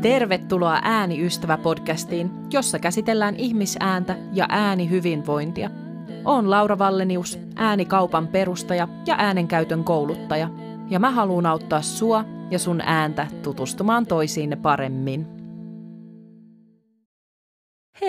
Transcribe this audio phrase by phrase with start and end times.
[0.00, 5.70] Tervetuloa Ääniystävä-podcastiin, jossa käsitellään ihmisääntä ja äänihyvinvointia.
[6.24, 10.50] Olen Laura Vallenius, äänikaupan perustaja ja äänenkäytön kouluttaja,
[10.88, 15.39] ja mä haluan auttaa sua ja sun ääntä tutustumaan toisiinne paremmin.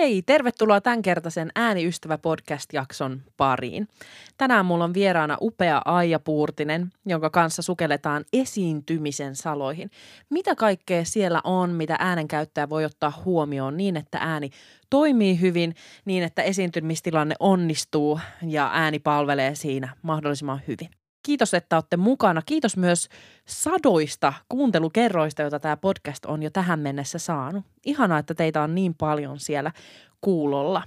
[0.02, 3.88] Hei, tervetuloa tämänkertaisen Ääniystävä-podcast-jakson pariin.
[4.36, 9.90] Tänään mulla on vieraana upea Aija Puurtinen, jonka kanssa sukelletaan esiintymisen saloihin.
[10.30, 14.50] Mitä kaikkea siellä on, mitä äänenkäyttäjä voi ottaa huomioon niin, että ääni
[14.90, 15.74] toimii hyvin,
[16.04, 21.01] niin että esiintymistilanne onnistuu ja ääni palvelee siinä mahdollisimman hyvin.
[21.22, 22.42] Kiitos, että olette mukana.
[22.46, 23.08] Kiitos myös
[23.46, 27.64] sadoista kuuntelukerroista, joita tämä podcast on jo tähän mennessä saanut.
[27.86, 29.72] Ihanaa, että teitä on niin paljon siellä
[30.20, 30.82] kuulolla.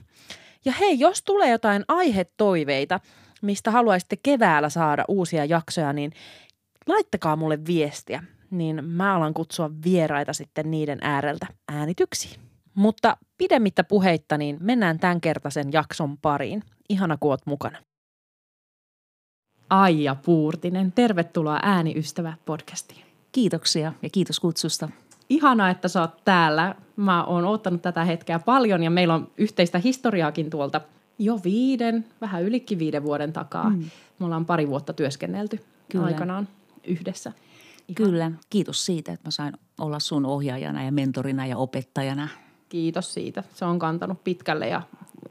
[0.65, 2.99] Ja hei, jos tulee jotain aihetoiveita,
[3.41, 6.11] mistä haluaisitte keväällä saada uusia jaksoja, niin
[6.87, 12.39] laittakaa mulle viestiä, niin mä alan kutsua vieraita sitten niiden ääreltä äänityksiin.
[12.75, 16.63] Mutta pidemmittä puheitta, niin mennään tämänkertaisen jakson pariin.
[16.89, 17.77] Ihana, kun oot mukana.
[19.69, 20.91] Aija Puurtinen.
[20.91, 23.01] Tervetuloa Ääniystävä podcastiin.
[23.31, 24.89] Kiitoksia ja kiitos kutsusta.
[25.29, 26.75] Ihanaa, että sä oot täällä.
[26.95, 30.81] Mä oon ottanut tätä hetkeä paljon ja meillä on yhteistä historiaakin tuolta
[31.19, 33.69] jo viiden, vähän ylikin viiden vuoden takaa.
[33.69, 33.89] Mm.
[34.19, 35.59] Me ollaan pari vuotta työskennelty
[35.91, 36.05] Kyllä.
[36.05, 36.47] aikanaan
[36.83, 37.31] yhdessä.
[37.87, 37.95] Ihan.
[37.95, 42.27] Kyllä, kiitos siitä, että mä sain olla sun ohjaajana ja mentorina ja opettajana.
[42.69, 43.43] Kiitos siitä.
[43.53, 44.81] Se on kantanut pitkälle ja,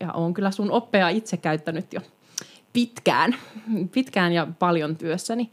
[0.01, 2.01] ja on kyllä sun oppea itse käyttänyt jo
[2.75, 3.37] pitkään,
[3.93, 5.51] pitkään ja paljon työssäni.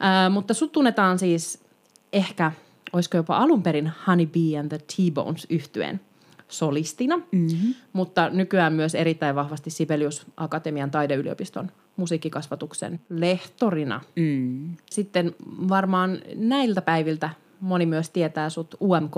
[0.00, 1.64] Ää, mutta sut tunnetaan siis
[2.12, 2.52] ehkä,
[2.92, 6.00] olisiko jopa alun perin Honey Bee and the T-Bones yhtyeen
[6.48, 7.74] solistina, mm-hmm.
[7.92, 14.00] mutta nykyään myös erittäin vahvasti Sibelius Akatemian taideyliopiston musiikkikasvatuksen lehtorina.
[14.16, 14.76] Mm.
[14.90, 15.34] Sitten
[15.68, 19.16] varmaan näiltä päiviltä moni myös tietää sut UMK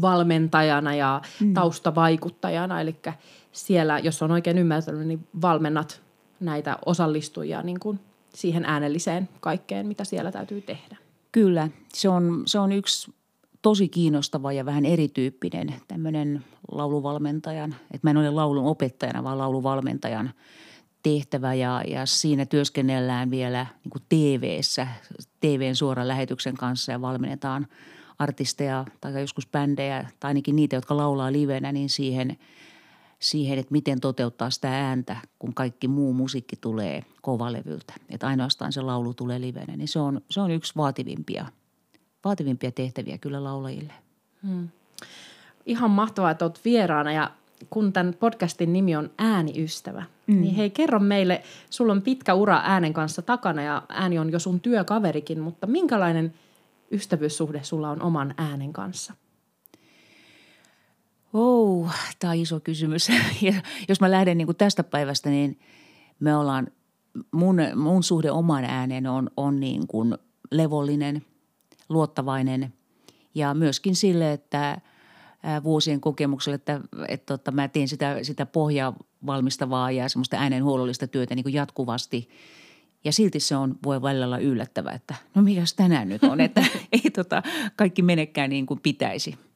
[0.00, 1.54] valmentajana ja mm.
[1.54, 2.96] taustavaikuttajana, eli
[3.52, 6.02] siellä, jos on oikein ymmärtänyt, niin valmennat
[6.40, 8.00] näitä osallistujia niin kuin
[8.34, 10.96] siihen äänelliseen kaikkeen, mitä siellä täytyy tehdä.
[11.32, 13.12] Kyllä, se on, se on yksi
[13.62, 20.30] tosi kiinnostava ja vähän erityyppinen tämmöinen lauluvalmentajan, että mä en ole laulun opettajana, vaan lauluvalmentajan
[21.02, 24.88] tehtävä ja, ja siinä työskennellään vielä niin kuin TV-ssä,
[25.40, 27.66] TVn suoran lähetyksen kanssa ja valmennetaan
[28.18, 32.36] artisteja tai joskus bändejä tai ainakin niitä, jotka laulaa livenä, niin siihen–
[33.18, 37.94] siihen, että miten toteuttaa sitä ääntä, kun kaikki muu musiikki tulee kovalevyltä.
[38.10, 41.46] Että ainoastaan se laulu tulee livenä, niin se on, se on yksi vaativimpia,
[42.24, 43.92] vaativimpia tehtäviä kyllä laulajille.
[44.46, 44.68] Hmm.
[45.66, 47.30] Ihan mahtavaa, että olet vieraana ja
[47.70, 50.40] kun tämän podcastin nimi on Ääniystävä, mm.
[50.40, 54.38] niin hei kerro meille, sulla on pitkä ura äänen kanssa takana ja ääni on jo
[54.38, 56.34] sun työkaverikin, mutta minkälainen
[56.90, 59.14] ystävyyssuhde sulla on oman äänen kanssa–
[61.32, 63.08] Oh, tämä on iso kysymys.
[63.42, 63.54] Ja
[63.88, 65.58] jos mä lähden niin kuin tästä päivästä, niin
[66.20, 66.68] me ollaan,
[67.32, 70.14] mun, mun suhde omaan ääneen on, on niin kuin
[70.50, 71.22] levollinen,
[71.88, 72.74] luottavainen
[73.34, 74.80] ja myöskin sille, että
[75.64, 78.94] vuosien kokemuksella, että, että tota, mä teen sitä, sitä pohjaa
[79.26, 82.28] valmistavaa ja semmoista äänenhuollollista työtä niin kuin jatkuvasti.
[83.04, 86.64] Ja silti se on, voi välillä olla yllättävää, että no mikäs tänään nyt on, että
[86.92, 87.42] ei tota,
[87.76, 89.38] kaikki menekään niin kuin pitäisi–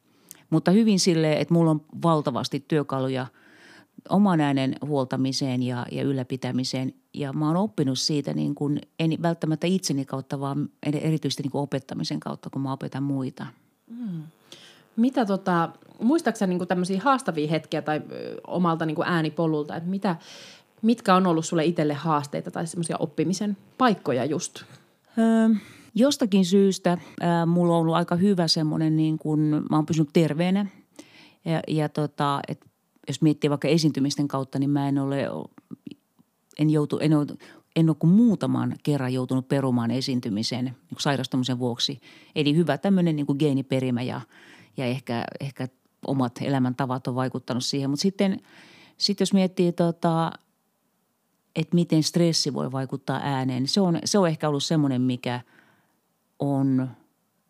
[0.53, 3.27] mutta hyvin sille, että mulla on valtavasti työkaluja
[4.09, 6.93] oman äänen huoltamiseen ja, ja ylläpitämiseen.
[7.13, 11.61] Ja mä oon oppinut siitä niin kuin, en välttämättä itseni kautta, vaan erityisesti niin kuin
[11.61, 13.45] opettamisen kautta, kun mä opetan muita.
[13.87, 14.23] Mm.
[14.95, 15.69] Mitä tota,
[16.01, 18.01] muistaakseni niin tämmöisiä haastavia hetkiä tai
[18.47, 20.15] omalta niin kuin äänipolulta, että mitä,
[20.81, 24.63] mitkä on ollut sulle itselle haasteita tai semmoisia oppimisen paikkoja just?
[25.17, 25.49] Öö,
[25.95, 30.65] Jostakin syystä ää, mulla on ollut aika hyvä semmoinen, niin kuin, mä oon pysynyt terveenä
[31.45, 32.65] ja, ja tota, et
[33.07, 35.27] jos miettii vaikka esiintymisten kautta, niin mä en ole,
[36.59, 37.27] en joutu, en ole,
[37.75, 41.99] en ole kuin muutaman kerran joutunut perumaan esiintymisen niin sairastumisen vuoksi.
[42.35, 44.21] Eli hyvä tämmöinen niin kuin geeniperimä ja,
[44.77, 45.67] ja ehkä, ehkä
[46.07, 47.89] omat elämäntavat on vaikuttanut siihen.
[47.89, 48.41] Mutta sitten,
[48.97, 50.31] sitten jos miettii tota,
[51.55, 55.41] että miten stressi voi vaikuttaa ääneen, niin se on, se on ehkä ollut semmoinen, mikä–
[56.43, 56.89] on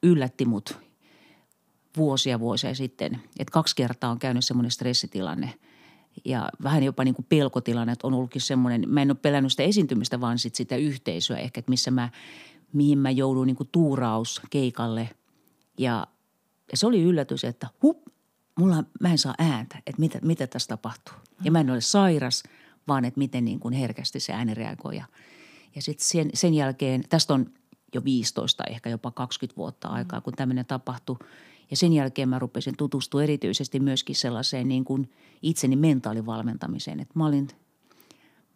[0.03, 0.77] yllätti mut
[1.97, 3.21] vuosia vuosia sitten.
[3.39, 5.53] Että kaksi kertaa on käynyt semmoinen stressitilanne
[6.25, 9.63] ja vähän jopa niin kuin pelkotilanne, että on ollutkin semmoinen, mä en ole pelännyt sitä
[9.63, 12.09] esiintymistä, vaan sit sitä yhteisöä ehkä, että missä mä,
[12.73, 15.09] mihin mä joudun niin kuin tuuraus keikalle.
[15.77, 16.07] Ja,
[16.71, 17.97] ja se oli yllätys, että hup,
[18.59, 21.15] mulla, mä en saa ääntä, että mitä, mitä tässä tapahtuu.
[21.43, 22.43] Ja mä en ole sairas,
[22.87, 24.95] vaan että miten niin kuin herkästi se ääni reagoi.
[24.95, 25.05] Ja,
[25.75, 27.45] ja sitten sen, sen jälkeen, tästä on–
[27.93, 31.17] jo 15, ehkä jopa 20 vuotta aikaa, kun tämmöinen tapahtui.
[31.71, 35.11] Ja sen jälkeen mä rupesin tutustua erityisesti myöskin sellaiseen niin kuin
[35.41, 36.99] itseni mentaalivalmentamiseen.
[36.99, 37.47] Että mä olin,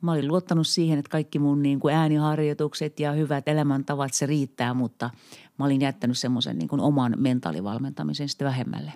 [0.01, 4.74] mä olin luottanut siihen, että kaikki mun niin kuin ääniharjoitukset ja hyvät elämäntavat se riittää,
[4.74, 5.10] mutta
[5.60, 8.94] mä olin jättänyt semmoisen niin kuin oman mentaalivalmentamisen sitten vähemmälle.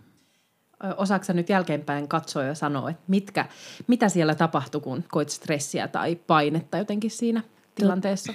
[0.98, 3.46] Osaatko nyt jälkeenpäin katsoa ja sanoa, että mitkä,
[3.88, 7.44] mitä siellä tapahtui, kun koit stressiä tai painetta jotenkin siinä
[7.76, 8.34] tilanteessa?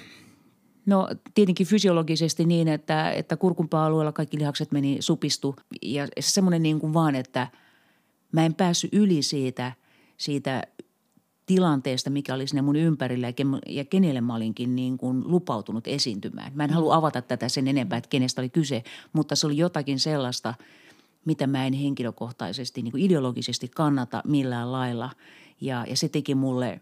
[0.87, 6.95] No tietenkin fysiologisesti niin, että, että kurkunpää-alueella kaikki lihakset meni supistu ja semmoinen niin kuin
[6.95, 7.49] vaan, että
[8.33, 9.73] mä en päässyt yli siitä,
[10.17, 10.63] siitä
[11.47, 13.33] tilanteesta, mikä oli sinne mun ympärillä
[13.67, 16.53] ja kenelle mä olinkin niin kuin lupautunut esiintymään.
[16.55, 19.99] Mä en halua avata tätä sen enempää, että kenestä oli kyse, mutta se oli jotakin
[19.99, 20.55] sellaista,
[21.25, 25.11] mitä mä en henkilökohtaisesti niin kuin ideologisesti kannata millään lailla.
[25.61, 26.81] Ja, ja se teki mulle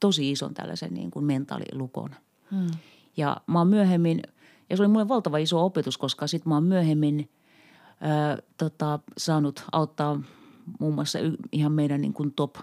[0.00, 2.10] tosi ison tällaisen niin kuin mentaalilukon.
[2.50, 2.70] Hmm.
[3.16, 4.22] Ja mä oon myöhemmin,
[4.70, 7.30] ja se oli mulle valtava iso opetus, koska sit mä oon myöhemmin
[8.00, 10.20] ää, tota, saanut auttaa
[10.80, 11.18] muun muassa
[11.52, 12.56] ihan meidän niin kuin top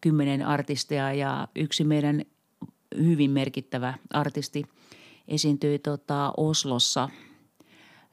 [0.00, 2.24] 10 artisteja ja yksi meidän
[2.96, 4.64] hyvin merkittävä artisti
[5.28, 7.08] esiintyi tota Oslossa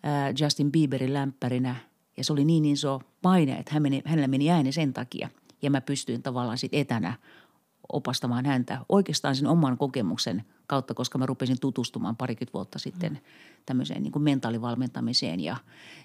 [0.04, 1.76] ää, Justin Bieberin lämpärinä.
[2.18, 5.30] Ja se oli niin iso paine, että hän meni, hänellä meni ääni sen takia.
[5.62, 7.14] Ja mä pystyin tavallaan sitten etänä
[7.94, 13.20] opastamaan häntä oikeastaan sen oman kokemuksen kautta, koska mä rupesin tutustumaan parikymmentä vuotta sitten mm.
[13.66, 15.58] tämmöiseen niin kuin mentaalivalmentamiseen ja,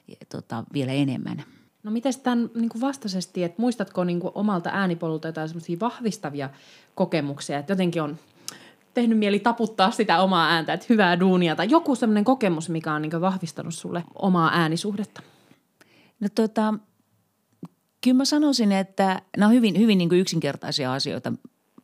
[0.08, 1.44] ja tota, vielä enemmän.
[1.82, 6.50] No miten tämän niin kuin vastaisesti, että muistatko niin kuin omalta äänipolulta jotain semmoisia vahvistavia
[6.94, 8.19] kokemuksia, että jotenkin on
[8.94, 13.02] tehnyt mieli taputtaa sitä omaa ääntä, että hyvää duunia tai joku semmoinen kokemus, mikä on
[13.02, 15.23] niin vahvistanut sulle omaa äänisuhdetta?
[16.20, 16.75] No tota,
[18.05, 21.32] kyllä mä sanoisin, että nämä on hyvin, hyvin niin yksinkertaisia asioita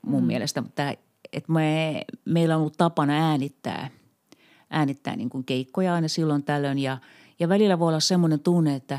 [0.03, 0.27] mun mm.
[0.27, 0.95] mielestä, mutta
[1.33, 3.91] että me, meillä on ollut tapana äänittää,
[4.71, 6.99] äänittää niin kuin keikkoja aina silloin tällöin ja,
[7.39, 8.99] ja välillä voi olla semmoinen tunne, että,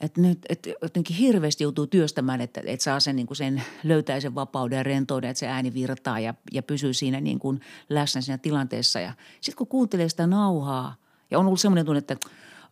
[0.00, 4.20] että nyt että jotenkin hirveästi joutuu työstämään, että, että saa sen, niin kuin sen löytää
[4.20, 8.20] sen vapauden ja rentouden, että se ääni virtaa ja, ja pysyy siinä niin kuin läsnä
[8.20, 9.00] siinä tilanteessa.
[9.00, 10.94] Ja sitten kun kuuntelee sitä nauhaa
[11.30, 12.16] ja on ollut semmoinen tunne, että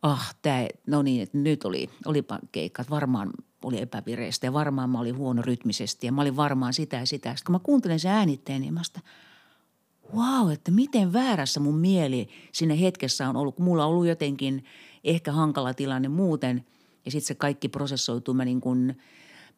[0.02, 3.30] ah, tämä, no niin, että nyt oli, olipa keikka, että varmaan
[3.66, 7.28] oli epävireistä ja varmaan mä olin huono rytmisesti ja mä olin varmaan sitä ja sitä.
[7.28, 9.00] Sitten kun mä kuuntelen sen äänitteen, niin mä sitä,
[10.16, 14.64] wow, että miten väärässä mun mieli sinne hetkessä on ollut, kun mulla on ollut jotenkin
[15.04, 16.66] ehkä hankala tilanne muuten
[17.04, 18.34] ja sitten se kaikki prosessoituu.
[18.34, 18.98] Mä niin kuin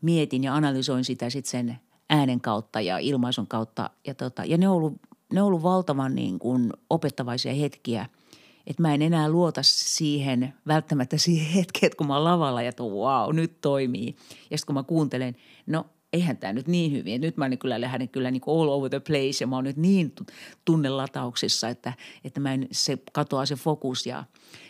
[0.02, 1.78] mietin ja analysoin sitä sitten sen
[2.11, 4.94] äänen kautta ja ilmaisun kautta ja, tota, ja ne on ollut,
[5.32, 8.06] ne on ollut valtavan niin kuin opettavaisia hetkiä–
[8.69, 13.09] että mä en enää luota siihen, välttämättä siihen hetkeen, kun mä oon lavalla ja tuo
[13.09, 14.17] wow, nyt toimii.
[14.50, 15.37] Ja sitten kun mä kuuntelen,
[15.67, 17.20] no eihän tämä nyt niin hyvin.
[17.20, 19.76] Nyt mä niin kyllä lähden kyllä niin all over the place ja mä oon nyt
[19.76, 20.12] niin
[20.65, 21.93] tunnelatauksissa, että,
[22.25, 24.25] että mä en, se katoaa se fokus ja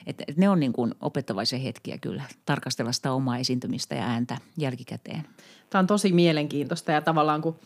[0.06, 4.38] että, että ne on niin kuin opettavaisia hetkiä kyllä tarkastella sitä omaa esiintymistä ja ääntä
[4.56, 5.22] jälkikäteen.
[5.70, 7.56] Tämä on tosi mielenkiintoista ja tavallaan kun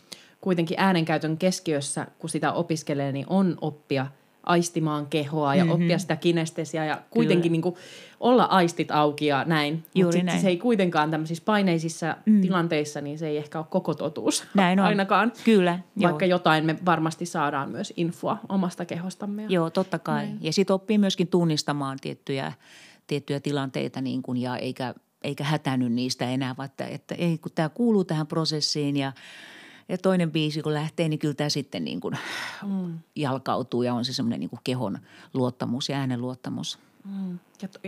[0.41, 4.07] kuitenkin äänenkäytön keskiössä, kun sitä opiskelee, niin on oppia–
[4.43, 5.83] aistimaan kehoa ja mm-hmm.
[5.83, 7.75] oppia sitä kinestesiä ja kuitenkin niin kuin
[8.19, 9.85] olla aistit auki ja näin.
[9.95, 12.41] Mutta se ei kuitenkaan tämmöisissä paineisissa mm.
[12.41, 14.85] tilanteissa, niin se ei ehkä ole koko totuus näin on.
[14.85, 15.31] ainakaan.
[15.45, 15.79] Kyllä.
[16.01, 16.29] Vaikka joo.
[16.37, 19.41] jotain me varmasti saadaan myös infoa omasta kehostamme.
[19.41, 20.25] Ja joo, totta kai.
[20.25, 20.37] Näin.
[20.41, 22.53] Ja sitten oppii myöskin tunnistamaan tiettyjä,
[23.07, 27.51] tiettyjä tilanteita niin kuin, ja eikä, eikä hätänyt niistä enää, vaan että, että ei, kun
[27.55, 29.11] tämä kuuluu tähän prosessiin ja–
[29.89, 32.17] ja toinen biisi kun lähtee, niin kyllä tämä sitten niin kuin
[32.67, 32.99] mm.
[33.15, 34.99] jalkautuu ja on se semmoinen niin kuin kehon
[35.33, 36.79] luottamus ja äänen luottamus.
[37.05, 37.39] Mm.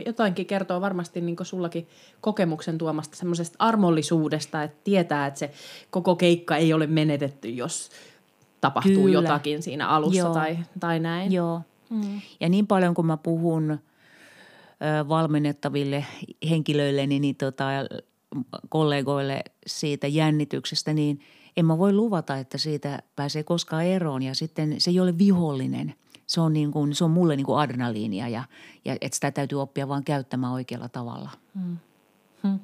[0.05, 1.87] Jotainkin kertoo varmasti niin sullakin
[2.21, 5.51] kokemuksen tuomasta semmoisesta armollisuudesta, että tietää, että se
[5.89, 7.89] koko keikka ei ole menetetty, jos
[8.61, 9.13] tapahtuu Kyllä.
[9.13, 10.33] jotakin siinä alussa Joo.
[10.33, 11.31] tai, tai näin.
[11.31, 11.61] Joo.
[11.89, 12.21] Mm.
[12.39, 13.79] Ja niin paljon kuin mä puhun ö,
[15.09, 16.05] valmennettaville
[16.49, 17.65] henkilöille, niin, niin tota,
[18.69, 21.19] kollegoille siitä jännityksestä, niin–
[21.57, 25.95] en mä voi luvata, että siitä pääsee koskaan eroon ja sitten se ei ole vihollinen.
[26.27, 28.43] Se on, niin kuin, se on mulle niin kuin adrenaliinia ja,
[28.85, 31.29] ja että sitä täytyy oppia vaan käyttämään oikealla tavalla.
[31.59, 31.77] Hmm.
[32.43, 32.59] Hmm.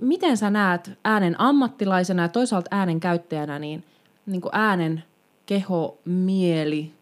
[0.00, 3.84] Miten sä näet äänen ammattilaisena ja toisaalta äänen käyttäjänä niin,
[4.26, 5.04] niin kuin äänen,
[5.46, 6.94] keho, mieli,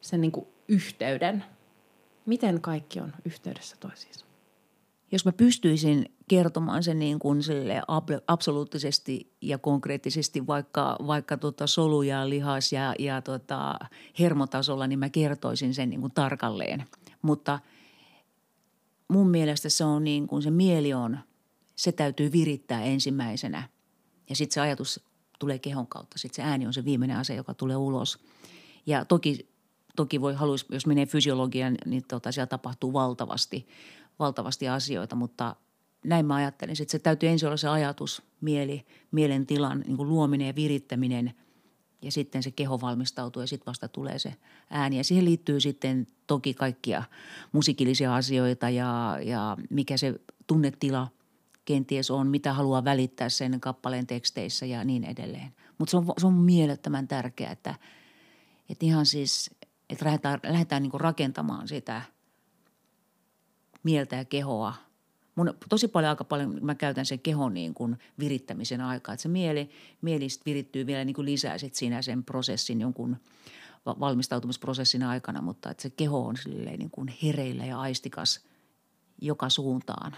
[0.00, 1.44] sen niin kuin yhteyden?
[2.26, 4.27] Miten kaikki on yhteydessä toisiinsa?
[5.12, 7.82] Jos mä pystyisin kertomaan sen niin kuin sille
[8.26, 13.78] absoluuttisesti ja konkreettisesti vaikka, vaikka tota solu ja lihas ja, ja tota
[14.18, 16.84] hermotasolla, niin mä kertoisin sen niin kuin tarkalleen.
[17.22, 17.58] Mutta
[19.08, 21.18] mun mielestä se on niin kuin se mieli on,
[21.76, 23.68] se täytyy virittää ensimmäisenä
[24.28, 25.00] ja sitten se ajatus
[25.38, 26.18] tulee kehon kautta.
[26.18, 28.18] Sitten se ääni on se viimeinen asia, joka tulee ulos.
[28.86, 29.48] Ja toki,
[29.96, 33.68] toki voi haluaisi, jos menee fysiologian, niin tota, siellä tapahtuu valtavasti,
[34.18, 35.56] valtavasti asioita, mutta–
[36.04, 36.76] näin mä ajattelin.
[36.76, 41.34] Sitten se täytyy ensin olla se ajatus, mieli, mielentilan niin kuin luominen ja virittäminen
[42.02, 44.34] ja sitten se keho valmistautuu ja sitten vasta tulee se
[44.70, 44.96] ääni.
[44.96, 47.02] Ja siihen liittyy sitten toki kaikkia
[47.52, 50.14] musiikillisia asioita ja, ja mikä se
[50.46, 51.08] tunnetila
[51.64, 55.54] kenties on, mitä haluaa välittää sen kappaleen teksteissä ja niin edelleen.
[55.78, 57.74] Mutta se on, se on mielettömän tärkeää, että,
[58.70, 59.50] että ihan siis,
[59.90, 62.02] että lähdetään, lähdetään niin rakentamaan sitä
[63.84, 64.74] mieltä ja kehoa–
[65.38, 69.12] mun tosi paljon, aika paljon mä käytän sen kehon niin kuin virittämisen aikaa.
[69.12, 69.70] Että se mieli,
[70.02, 73.16] mieli virittyy vielä niin kuin lisää sit siinä sen prosessin jonkun
[73.86, 78.40] valmistautumisprosessin aikana, mutta että se keho on niin kuin hereillä ja aistikas
[79.20, 80.16] joka suuntaan.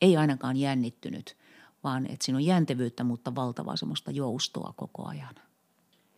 [0.00, 1.36] Ei ainakaan jännittynyt,
[1.84, 5.34] vaan että siinä on jäntevyyttä, mutta valtavaa semmoista joustoa koko ajan–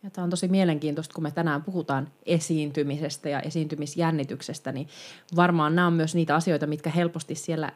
[0.03, 4.87] ja tämä on tosi mielenkiintoista, kun me tänään puhutaan esiintymisestä ja esiintymisjännityksestä, niin
[5.35, 7.71] varmaan nämä on myös niitä asioita, mitkä helposti siellä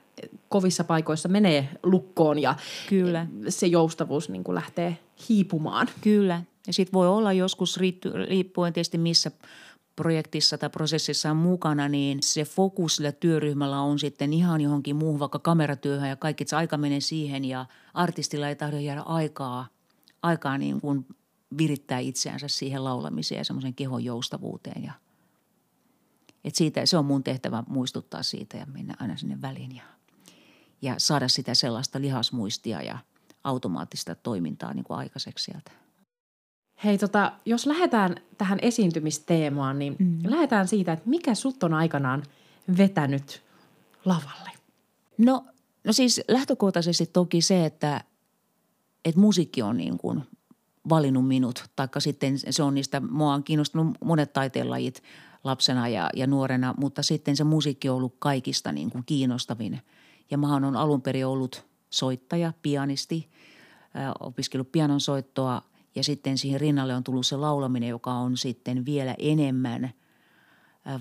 [0.49, 2.55] kovissa paikoissa menee lukkoon ja
[2.89, 3.27] Kyllä.
[3.49, 4.97] se joustavuus niin kuin lähtee
[5.29, 5.87] hiipumaan.
[6.01, 6.43] Kyllä.
[6.67, 7.79] Ja sitten voi olla joskus,
[8.27, 9.31] riippuen tietysti missä
[9.95, 15.19] projektissa tai prosessissa on mukana, niin se fokus sillä työryhmällä on sitten ihan johonkin muuhun,
[15.19, 19.67] vaikka kameratyöhön ja kaikki, se aika menee siihen ja artistilla ei tahdo jäädä aikaa,
[20.23, 21.05] aikaa niin kuin
[21.57, 24.83] virittää itseänsä siihen laulamiseen ja semmoisen kehon joustavuuteen.
[24.83, 24.93] Ja,
[26.43, 29.83] et siitä, se on mun tehtävä muistuttaa siitä ja mennä aina sinne väliin ja,
[30.81, 32.97] ja saada sitä sellaista lihasmuistia ja
[33.43, 35.71] automaattista toimintaa niin kuin aikaiseksi sieltä.
[36.83, 40.19] Hei, tota, jos lähdetään tähän esiintymisteemaan, niin mm.
[40.23, 42.23] lähdetään siitä, että mikä sut on aikanaan
[42.77, 43.43] vetänyt
[44.05, 44.51] lavalle?
[45.17, 45.45] No,
[45.83, 48.03] no siis lähtökohtaisesti toki se, että,
[49.05, 50.23] että musiikki on niin kuin
[50.89, 51.65] valinnut minut.
[51.75, 55.03] Taikka sitten se on niistä, mua on kiinnostunut monet taiteenlajit
[55.43, 59.81] lapsena ja, ja nuorena, mutta sitten se musiikki on ollut kaikista niin kuin kiinnostavin.
[60.31, 63.29] Ja mä on alun perin ollut soittaja, pianisti,
[64.19, 65.61] opiskellut pianon soittoa
[65.95, 69.89] ja sitten siihen rinnalle on tullut se laulaminen, joka on sitten vielä enemmän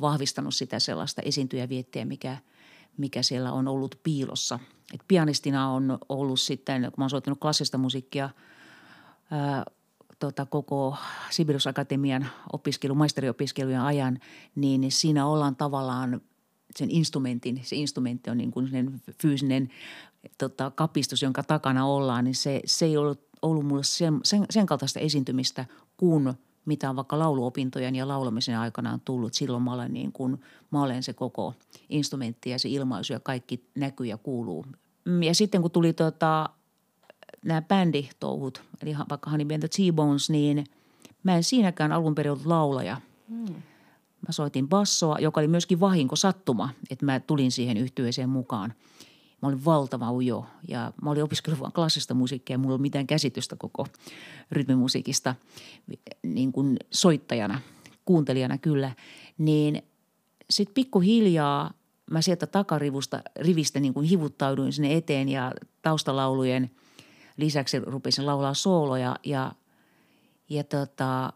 [0.01, 2.37] vahvistanut sitä sellaista esiintyjäviettiä, mikä,
[2.97, 4.59] mikä siellä on ollut piilossa.
[4.95, 8.31] Et pianistina on ollut sitten, kun mä oon soittanut klassista musiikkia–
[10.19, 10.97] tota, koko
[11.31, 14.19] Sibelius Akatemian opiskelu, maisteriopiskelujen ajan,
[14.55, 16.21] niin siinä ollaan tavallaan
[16.77, 18.71] sen instrumentin, se instrumentti on niin kuin
[19.23, 19.69] fyysinen
[20.39, 24.67] tota, kapistus, jonka takana ollaan, niin se, se ei ollut, ollut mulle sen, sen, sen
[24.67, 25.65] kaltaista esiintymistä
[25.97, 26.35] kuin
[26.67, 29.35] mitä on vaikka lauluopintojen ja laulamisen aikana on tullut.
[29.35, 31.55] Silloin mä olen, niin kuin, mä olen se koko
[31.89, 34.67] instrumentti ja se ilmaisu ja kaikki näkyy ja kuuluu.
[35.23, 36.51] Ja sitten kun tuli tota,
[37.45, 40.65] nämä bänditouhut, eli vaikka Honey Band T-Bones, niin
[41.23, 43.01] mä en siinäkään alun perin ollut laulaja.
[43.29, 43.55] Hmm.
[44.27, 48.75] Mä soitin bassoa, joka oli myöskin vahinko sattuma, että mä tulin siihen yhtyeeseen mukaan.
[49.43, 52.83] Mä olin valtava ujo ja mä olin opiskellut vain klassista musiikkia ja mulla ei ollut
[52.83, 53.87] mitään käsitystä koko
[54.51, 55.35] rytmimusiikista
[56.23, 57.61] niin kuin soittajana,
[58.05, 58.93] kuuntelijana kyllä.
[59.39, 59.83] Niin
[60.51, 61.73] sitten pikkuhiljaa
[62.11, 65.53] mä sieltä takarivusta, rivistä niin kuin hivuttauduin sinne eteen ja
[65.83, 66.71] taustalaulujen–
[67.37, 69.53] lisäksi rupesin laulaa sooloja ja,
[70.49, 71.33] ja tota,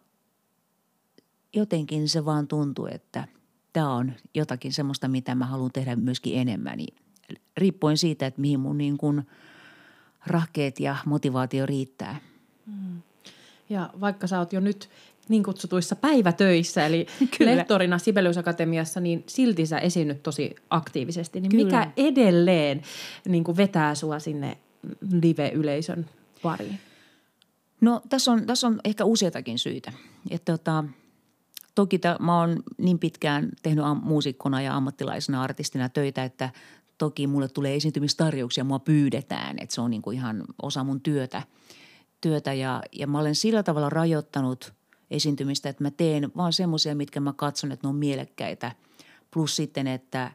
[1.53, 3.29] jotenkin se vaan tuntui, että
[3.73, 6.79] tämä on jotakin semmoista, mitä mä haluan tehdä myöskin enemmän.
[7.57, 9.23] Riippuen siitä, että mihin mun niin kuin
[10.27, 12.17] rahkeet ja motivaatio riittää.
[12.67, 13.03] Mm.
[13.69, 14.91] Ja vaikka sä oot jo nyt
[15.29, 17.07] niin kutsutuissa päivätöissä, eli
[17.39, 17.57] Kyllä.
[17.57, 21.41] lektorina Sibelius Akatemiassa, niin silti sä esiinnyt tosi aktiivisesti.
[21.41, 22.83] Niin mikä edelleen
[23.29, 24.59] niin kuin vetää sua sinne
[25.23, 26.07] live-yleisön
[26.43, 26.79] pariin?
[27.81, 29.93] No tässä on, tässä on ehkä useitakin syitä.
[30.31, 30.85] Että tota,
[31.75, 36.51] toki ta, mä oon niin pitkään tehnyt am, muusikkona ja ammattilaisena artistina töitä, että
[36.99, 41.43] toki mulle tulee esiintymistarjouksia, mua pyydetään, että se on niin kuin ihan osa mun työtä.
[42.21, 44.73] työtä ja, ja mä olen sillä tavalla rajoittanut
[45.11, 48.73] esiintymistä, että mä teen vaan semmoisia, mitkä mä katson, että ne on mielekkäitä.
[49.31, 50.31] Plus sitten, että,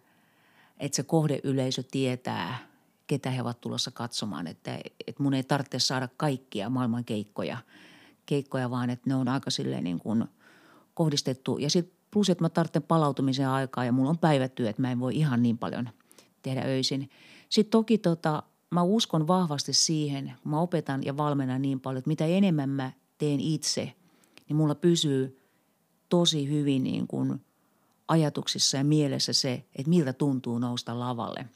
[0.80, 2.58] että se kohdeyleisö tietää–
[3.08, 4.48] ketä he ovat tulossa katsomaan.
[4.48, 7.58] Että, että mun ei tarvitse saada kaikkia maailman keikkoja,
[8.26, 10.26] keikkoja vaan että ne on aika silleen niin kuin
[10.94, 11.58] kohdistettu.
[11.58, 15.00] Ja sitten plus, että mä tarvitsen palautumisen aikaa ja mulla on päivätyö, että mä en
[15.00, 15.90] voi ihan niin paljon
[16.42, 17.10] tehdä öisin.
[17.50, 22.10] Sitten toki tota, mä uskon vahvasti siihen, kun mä opetan ja valmennan niin paljon, että
[22.10, 23.94] mitä enemmän mä teen itse,
[24.50, 25.42] niin mulla pysyy
[26.10, 27.46] tosi hyvin niin kuin
[28.08, 31.46] ajatuksissa ja mielessä se, että miltä tuntuu nousta lavalle–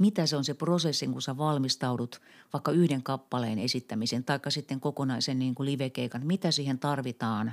[0.00, 2.20] mitä se on se prosessi, kun sä valmistaudut
[2.52, 7.52] vaikka yhden kappaleen esittämisen tai sitten kokonaisen niin kuin livekeikan, mitä siihen tarvitaan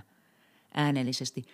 [0.73, 1.45] äänellisesti.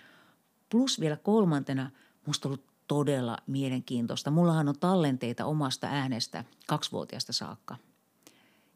[0.69, 1.91] Plus vielä kolmantena,
[2.25, 4.31] musta ollut todella mielenkiintoista.
[4.31, 7.77] Mullahan on tallenteita omasta äänestä kaksivuotiaasta saakka.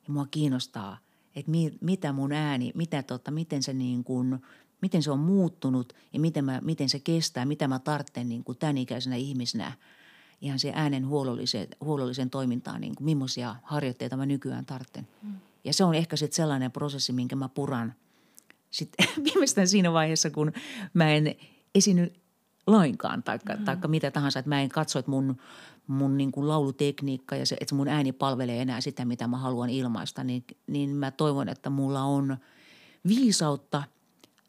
[0.08, 0.98] Ja mua kiinnostaa,
[1.36, 4.40] että mi, mitä mun ääni, mitä tota, miten se niin kuin,
[4.82, 8.58] miten se on muuttunut ja miten, mä, miten se kestää, mitä mä tartten niin kuin
[8.58, 9.72] tämän ikäisenä ihmisenä
[10.42, 15.08] ihan se äänen huolellisen, huolellisen toimintaan, niin kuin millaisia harjoitteita mä nykyään tartten.
[15.24, 15.34] Mm.
[15.64, 17.94] Ja se on ehkä sitten sellainen prosessi, minkä mä puran
[18.70, 20.52] sitten viimeistään siinä vaiheessa, kun
[20.94, 21.36] mä en
[21.76, 22.14] esiinny
[22.68, 23.66] lainkaan, taikka, mm.
[23.66, 25.38] taikka mitä tahansa, että mä en katso, että mun,
[25.88, 29.70] mun niin kuin laulutekniikka ja se, että mun ääni palvelee enää sitä, mitä mä haluan
[29.70, 32.38] ilmaista, niin, niin mä toivon, että mulla on
[33.08, 33.84] viisautta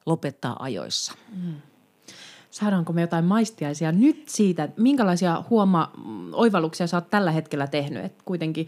[0.06, 1.12] lopettaa ajoissa.
[1.32, 1.54] Mm.
[2.60, 5.92] Saadaanko me jotain maistiaisia nyt siitä, minkälaisia huoma
[6.32, 8.66] oivalluksia sä oot tällä hetkellä tehnyt, että kuitenkin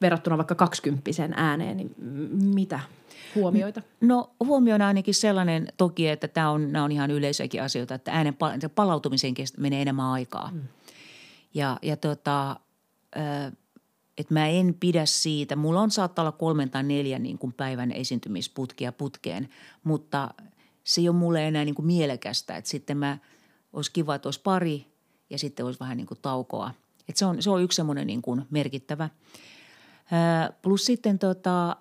[0.00, 1.94] verrattuna vaikka kaksikymppisen ääneen, niin
[2.54, 2.80] mitä
[3.34, 3.82] huomioita?
[4.00, 8.36] No huomioon ainakin sellainen toki, että tämä on, nämä on ihan yleisiäkin asioita, että äänen
[8.74, 10.50] palautumiseen menee enemmän aikaa.
[10.52, 10.60] Mm.
[11.54, 12.56] Ja, ja tota,
[14.18, 15.56] että mä en pidä siitä.
[15.56, 19.48] Mulla on saattaa olla kolmen tai neljän niin kuin päivän esiintymisputkia putkeen,
[19.84, 20.34] mutta
[20.86, 22.56] se ei ole mulle enää niin kuin mielekästä.
[22.56, 23.18] Että sitten mä,
[23.72, 24.86] olisi kiva, että olisi pari
[25.30, 26.70] ja sitten olisi vähän niin kuin taukoa.
[27.08, 29.10] Että se, on, se on yksi semmoinen niin kuin merkittävä.
[30.62, 31.76] plus sitten tota,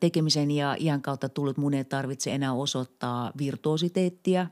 [0.00, 4.46] tekemisen ja iän kautta tullut mun ei tarvitse enää osoittaa virtuositeettia,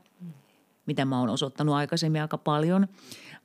[0.85, 2.87] mitä mä oon osoittanut aikaisemmin aika paljon.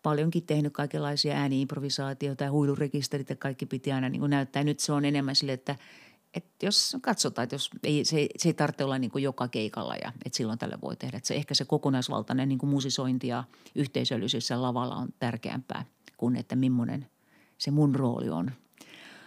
[0.02, 4.64] Paljonkin tehnyt kaikenlaisia ääniimprovisaatioita ja huilurekisterit ja kaikki piti aina niin kuin näyttää.
[4.64, 5.76] Nyt se on enemmän sille, että,
[6.35, 9.95] että jos katsotaan, että jos ei, se, se ei tarvitse olla niin kuin joka keikalla
[9.95, 11.17] ja että silloin tällä voi tehdä.
[11.17, 15.85] Että se ehkä se kokonaisvaltainen niin kuin musisointi ja yhteisöllisyydessä lavalla on tärkeämpää
[16.17, 17.07] kuin että millainen
[17.59, 18.51] se mun rooli on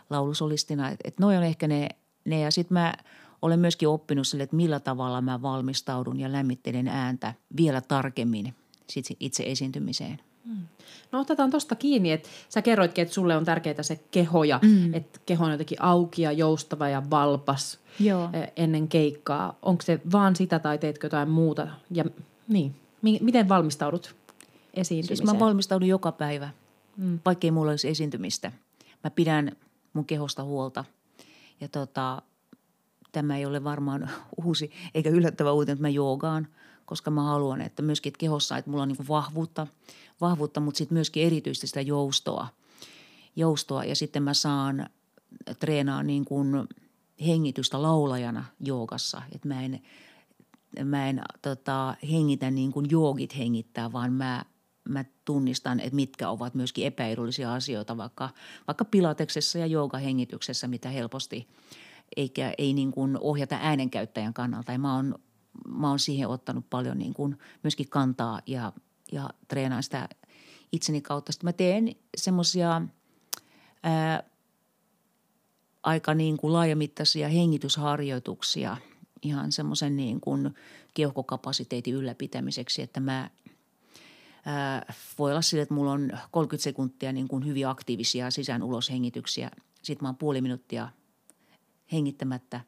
[0.10, 0.90] laulusolistina.
[0.90, 1.90] Että, että noi on ehkä ne–
[2.26, 2.40] ne.
[2.40, 2.94] Ja sitten mä
[3.42, 8.56] olen myöskin oppinut sille, että millä tavalla mä valmistaudun ja lämmittelen ääntä vielä tarkemmin
[8.90, 10.22] sit itse esiintymiseen.
[10.46, 10.68] Mm.
[11.12, 14.94] No otetaan tuosta kiinni, että sä kerroitkin, että sulle on tärkeää se keho ja mm.
[14.94, 18.30] että keho on jotenkin auki ja joustava ja valpas Joo.
[18.56, 19.58] Ennen keikkaa.
[19.62, 21.68] Onko se vaan sitä tai teetkö jotain muuta?
[21.92, 22.06] Ja
[22.48, 24.16] niin, miten valmistaudut
[24.74, 25.28] esiintymiseen?
[25.28, 26.50] Siis mä valmistaudun joka päivä,
[26.98, 27.20] mm.
[27.26, 28.52] vaikkei mulla olisi esiintymistä.
[29.04, 29.52] Mä pidän
[29.94, 30.86] mun kehosta huolta–
[31.62, 32.22] ja tota,
[33.12, 34.10] tämä ei ole varmaan
[34.46, 36.48] uusi eikä yllättävä uutinen, että mä joogaan,
[36.86, 39.68] koska mä haluan, että myöskin että kehossa, että mulla on niin vahvuutta,
[40.22, 42.48] vahvuutta, mutta sitten myöskin erityisesti sitä joustoa.
[43.36, 43.84] joustoa.
[43.84, 44.90] Ja sitten mä saan
[45.60, 46.68] treenaa niin kuin
[47.26, 49.82] hengitystä laulajana joogassa, että mä en,
[50.84, 54.46] mä en tota, hengitä niin kuin joogit hengittää, vaan mä
[54.90, 58.30] mä tunnistan, että mitkä ovat myöskin epäedullisia asioita vaikka,
[58.68, 61.48] vaikka pilateksessa ja joogahengityksessä, mitä helposti
[62.18, 64.72] eikä ei niin kuin ohjata äänenkäyttäjän kannalta.
[64.72, 65.16] Ja mä oon,
[65.68, 68.74] mä oon siihen ottanut paljon niin kuin myöskin kantaa ja,
[69.12, 70.10] ja treenaan sitä
[70.72, 71.32] itseni kautta.
[71.32, 72.82] Sitten mä teen semmoisia
[75.84, 78.78] aika niin kuin laajamittaisia hengitysharjoituksia
[79.22, 80.56] ihan semmoisen niin kuin
[80.94, 83.30] keuhkokapasiteetin ylläpitämiseksi, että mä–
[85.20, 89.52] voi olla sille, että mulla on 30 sekuntia niin kuin hyvin aktiivisia sisään ulos hengityksiä.
[89.82, 90.90] Sitten mä oon puoli minuuttia
[91.92, 92.62] hengittämättä.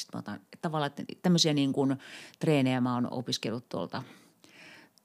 [0.00, 1.96] Sitten mä otan tavallaan että tämmöisiä niin kuin
[2.38, 4.02] treenejä mä oon opiskellut tuolta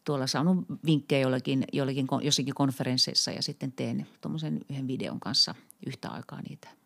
[0.05, 6.09] tuolla saanut vinkkejä jollekin, jollekin, jossakin konferensseissa ja sitten teen tuommoisen yhden videon kanssa yhtä
[6.09, 6.69] aikaa niitä–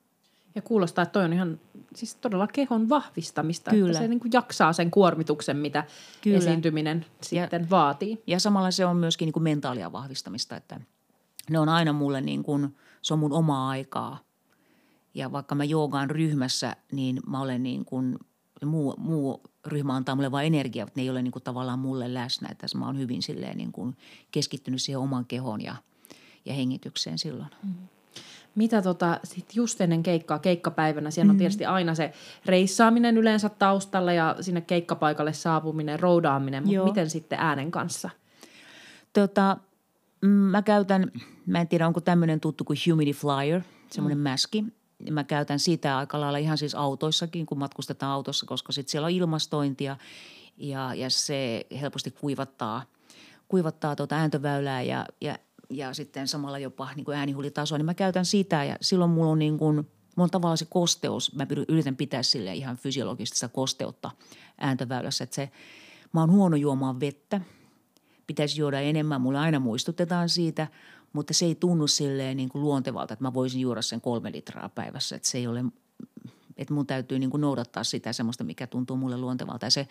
[0.55, 1.59] ja kuulostaa, että toi on ihan
[1.95, 3.87] siis todella kehon vahvistamista, Kyllä.
[3.87, 5.83] että se niin kuin jaksaa sen kuormituksen, mitä
[6.21, 6.37] Kyllä.
[6.37, 8.23] esiintyminen sitten ja, vaatii.
[8.27, 10.79] Ja samalla se on myöskin niin kuin mentaalia vahvistamista, että
[11.49, 14.19] ne on aina mulle niin kuin, se on mun omaa aikaa.
[15.15, 18.19] Ja vaikka mä joogaan ryhmässä, niin mä olen niin kuin,
[18.65, 22.13] muu, muu ryhmä antaa mulle vain energiaa, että ne ei ole niin kuin tavallaan mulle
[22.13, 22.49] läsnä.
[22.51, 23.97] Että mä oon hyvin silleen niin kuin
[24.31, 25.75] keskittynyt siihen oman kehon ja,
[26.45, 27.49] ja hengitykseen silloin.
[27.63, 27.87] Mm-hmm.
[28.55, 31.37] Mitä tota, sit just ennen keikkaa, keikkapäivänä, siellä on mm.
[31.37, 32.13] tietysti aina se
[32.45, 38.09] reissaaminen yleensä taustalla ja sinne keikkapaikalle saapuminen, roudaaminen, mutta miten sitten äänen kanssa?
[39.13, 39.57] Tota,
[40.21, 41.11] mm, mä käytän,
[41.45, 44.23] mä en tiedä onko tämmöinen tuttu kuin humidifier, semmoinen mm.
[44.23, 44.65] mäski.
[45.11, 49.11] Mä käytän sitä aika lailla ihan siis autoissakin, kun matkustetaan autossa, koska sitten siellä on
[49.11, 49.97] ilmastointia
[50.57, 52.83] ja, ja se helposti kuivattaa,
[53.47, 55.37] kuivattaa tuota ääntöväylää ja, ja
[55.69, 59.39] ja sitten samalla jopa niin kuin äänihulitasoa, niin mä käytän sitä ja silloin mulla on
[59.39, 64.11] niin kuin, mulla on tavallaan se kosteus, mä yritän pitää sille ihan fysiologista kosteutta
[64.57, 65.51] ääntöväylässä, että se,
[66.13, 67.41] mä oon huono juomaan vettä,
[68.27, 70.67] pitäisi juoda enemmän, mulla aina muistutetaan siitä,
[71.15, 74.69] mutta se ei tunnu silleen niin kuin luontevalta, että mä voisin juoda sen kolme litraa
[74.69, 75.65] päivässä, että se ei ole
[76.57, 79.65] että mun täytyy niin kuin noudattaa sitä semmoista, mikä tuntuu mulle luontevalta.
[79.65, 79.87] Ja se,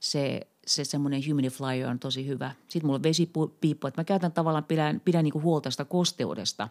[0.00, 2.50] se, se semmoinen humidifier on tosi hyvä.
[2.68, 6.68] Sitten mulla on vesipiippu, että mä käytän tavallaan, pidän, pidän niin kuin huolta sitä kosteudesta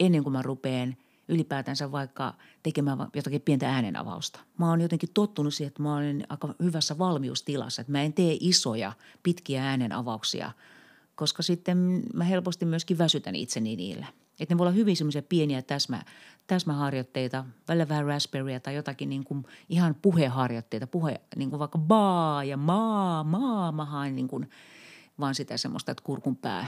[0.00, 0.96] ennen kuin mä rupeen
[1.28, 4.40] ylipäätänsä vaikka tekemään jotakin pientä äänenavausta.
[4.58, 8.36] Mä oon jotenkin tottunut siihen, että mä olen aika hyvässä valmiustilassa, että mä en tee
[8.40, 8.92] isoja,
[9.22, 10.52] pitkiä äänenavauksia,
[11.20, 14.06] koska sitten mä helposti myöskin väsytän itseni niillä–
[14.40, 16.02] että ne voi olla hyvin semmoisia pieniä täsmä,
[16.46, 22.44] täsmäharjoitteita, välillä vähän raspberrya tai jotakin niin kuin ihan puheharjoitteita, puhe, niin kuin vaikka baa
[22.44, 24.50] ja maa, maa, mä haen niin kuin
[25.20, 26.66] vaan sitä semmoista, että kurkun pää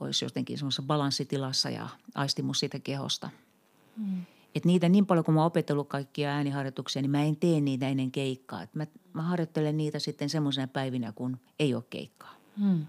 [0.00, 3.30] olisi jotenkin semmoisessa balanssitilassa ja aistimus siitä kehosta.
[3.96, 4.24] Mm.
[4.54, 7.88] Että niitä niin paljon, kun mä oon opetellut kaikkia ääniharjoituksia, niin mä en tee niitä
[7.88, 8.62] ennen keikkaa.
[8.62, 12.34] Et mä, mä harjoittelen niitä sitten semmoisena päivinä, kun ei ole keikkaa.
[12.56, 12.86] Mm.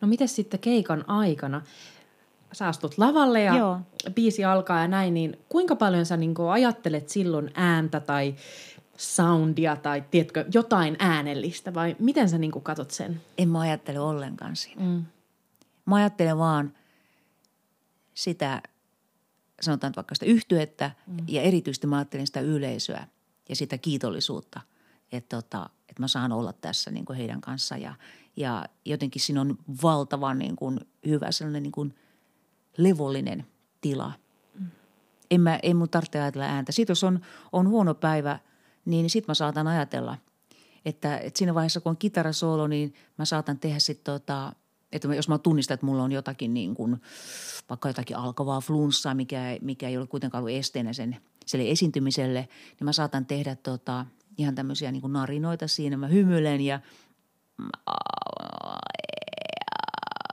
[0.00, 1.62] No miten sitten keikan aikana?
[2.52, 3.80] sä astut lavalle ja Joo.
[4.14, 8.34] biisi alkaa ja näin, niin kuinka paljon sä niin ajattelet silloin ääntä tai
[8.96, 13.20] soundia tai tiedätkö, jotain äänellistä vai miten sä niin katot sen?
[13.38, 14.84] En mä ajattele ollenkaan siinä.
[14.84, 15.04] Mm.
[15.84, 16.72] Mä ajattelen vaan
[18.14, 18.62] sitä,
[19.60, 21.16] sanotaan vaikka sitä yhtyettä mm.
[21.28, 23.06] ja erityisesti mä ajattelen sitä yleisöä
[23.48, 24.60] ja sitä kiitollisuutta,
[25.12, 27.94] että, tota, että mä saan olla tässä niin heidän kanssa ja,
[28.36, 31.94] ja jotenkin siinä on valtavan niin kuin hyvä sellainen niin kuin–
[32.76, 33.46] levollinen
[33.80, 34.12] tila.
[34.58, 34.66] Mm.
[35.30, 36.72] En, mä, en mun tarvitse ajatella ääntä.
[36.72, 37.20] Sitten jos on,
[37.52, 38.38] on huono päivä,
[38.84, 40.18] niin sitten mä saatan ajatella,
[40.84, 44.52] että, että siinä vaiheessa kun on kitarasoolo, niin mä saatan tehdä sitten tota,
[44.92, 46.96] että jos mä tunnistan, että mulla on jotakin niin kuin,
[47.68, 51.16] vaikka jotakin alkavaa flunssaa, mikä, mikä ei ole kuitenkaan ollut esteenä sen
[51.46, 52.48] sille esiintymiselle,
[52.80, 54.06] niin mä saatan tehdä tota,
[54.38, 55.96] ihan tämmöisiä niin kuin narinoita siinä.
[55.96, 56.80] Mä hymyilen ja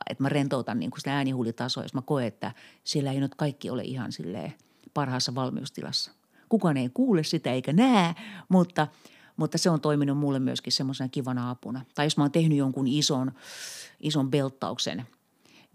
[0.09, 2.51] että mä rentoutan niin kuin sitä äänihuulitasoa, jos mä koen, että
[2.83, 4.53] siellä ei nyt kaikki ole ihan silleen
[4.93, 6.11] parhaassa valmiustilassa.
[6.49, 8.15] Kukaan ei kuule sitä eikä näe,
[8.49, 8.87] mutta,
[9.37, 11.85] mutta se on toiminut mulle myöskin semmoisena kivana apuna.
[11.95, 13.31] Tai jos mä oon tehnyt jonkun ison,
[13.99, 15.07] ison belttauksen,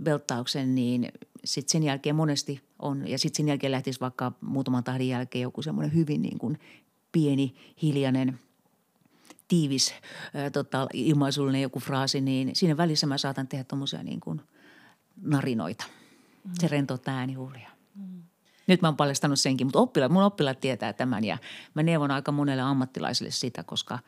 [0.02, 1.08] belttauksen niin
[1.44, 5.62] sitten sen jälkeen monesti on, ja sitten sen jälkeen lähtisi vaikka muutaman tahdin jälkeen joku
[5.62, 6.58] semmoinen hyvin niin kuin
[7.12, 8.38] pieni, hiljainen–
[9.52, 9.94] tiivis
[10.34, 14.40] ää, tota, ilmaisullinen joku fraasi, niin siinä välissä mä saatan tehdä tuommoisia niin kuin
[15.22, 15.84] narinoita.
[16.44, 16.50] Mm.
[16.60, 17.70] Se rentouttaa äänihuulia.
[17.94, 18.22] Mm.
[18.66, 21.38] Nyt mä oon paljastanut senkin, mutta oppilaat, mun oppilaat tietää tämän ja
[21.74, 23.98] mä neuvon aika monelle ammattilaiselle sitä, koska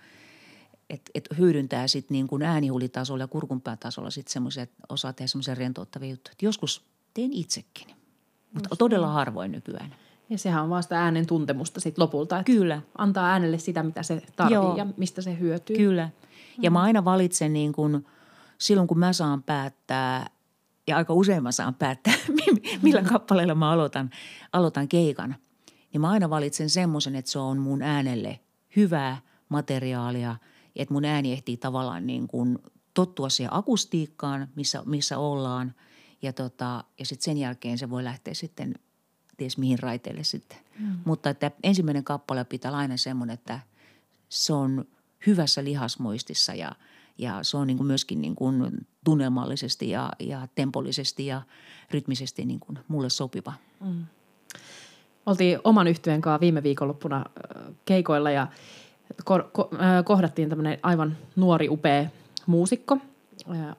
[0.90, 5.54] et, et hyödyntää sitten niin kuin äänihuulitasolla ja kurkunpäätasolla sitten semmoisia, että osaa tehdä semmoisia
[5.54, 6.32] rentouttavia juttuja.
[6.32, 7.96] Et joskus teen itsekin,
[8.54, 9.94] mutta todella harvoin nykyään.
[10.34, 12.38] Ja sehän on vasta äänen tuntemusta sitten lopulta.
[12.38, 12.82] Että Kyllä.
[12.98, 15.76] Antaa äänelle sitä, mitä se tarvitsee ja mistä se hyötyy.
[15.76, 16.10] Kyllä.
[16.62, 16.72] Ja mm.
[16.72, 18.06] mä aina valitsen niin kun,
[18.58, 20.26] silloin, kun mä saan päättää,
[20.86, 22.14] ja aika usein mä saan päättää,
[22.82, 23.06] millä mm.
[23.06, 24.10] kappaleella mä aloitan,
[24.52, 25.36] aloitan keikan.
[25.92, 28.40] Niin mä aina valitsen semmoisen, että se on mun äänelle
[28.76, 29.16] hyvää
[29.48, 30.36] materiaalia,
[30.76, 32.58] että mun ääni ehtii tavallaan niin kuin
[32.94, 35.74] tottua siihen akustiikkaan, missä, missä ollaan.
[36.22, 38.74] Ja, tota, ja sitten sen jälkeen se voi lähteä sitten
[39.36, 40.58] ties mihin raiteille sitten.
[40.78, 40.98] Mm.
[41.04, 43.60] Mutta että ensimmäinen kappale pitää olla aina semmoinen, että
[44.28, 44.84] se on
[45.26, 46.72] hyvässä lihasmuistissa ja,
[47.18, 51.42] ja se on niin kuin myöskin niin kuin tunnelmallisesti ja, ja tempollisesti ja
[51.90, 53.52] rytmisesti niin kuin mulle sopiva.
[53.80, 54.04] Mm.
[55.26, 57.24] Oltiin oman yhtyeen kanssa viime viikonloppuna
[57.84, 58.46] keikoilla ja
[59.22, 62.06] ko- ko- kohdattiin tämmöinen aivan nuori upea
[62.46, 62.98] muusikko–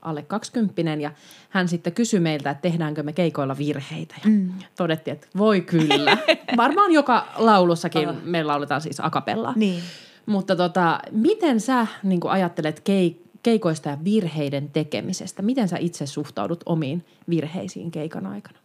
[0.02, 1.12] alle 20 ja
[1.50, 4.16] hän sitten kysyi meiltä, että tehdäänkö me keikoilla virheitä.
[4.24, 4.54] Ja mm.
[4.78, 6.18] todettiin, että voi kyllä.
[6.58, 8.16] Varmaan joka laulussakin oh.
[8.24, 9.54] me lauletaan siis akapella.
[9.56, 9.84] Niin.
[10.26, 15.42] Mutta tota, miten sä niin ajattelet keik- keikoista ja virheiden tekemisestä?
[15.42, 18.60] Miten sä itse suhtaudut omiin virheisiin keikan aikana?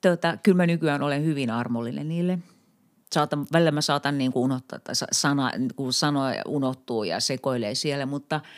[0.00, 2.38] Tota, kyllä mä nykyään olen hyvin armollinen niille.
[3.12, 4.78] Saatan, välillä mä saatan niin kuin unohtaa,
[5.12, 8.40] sana, niin kuin sanoa unohtuu ja sekoilee siellä, mutta–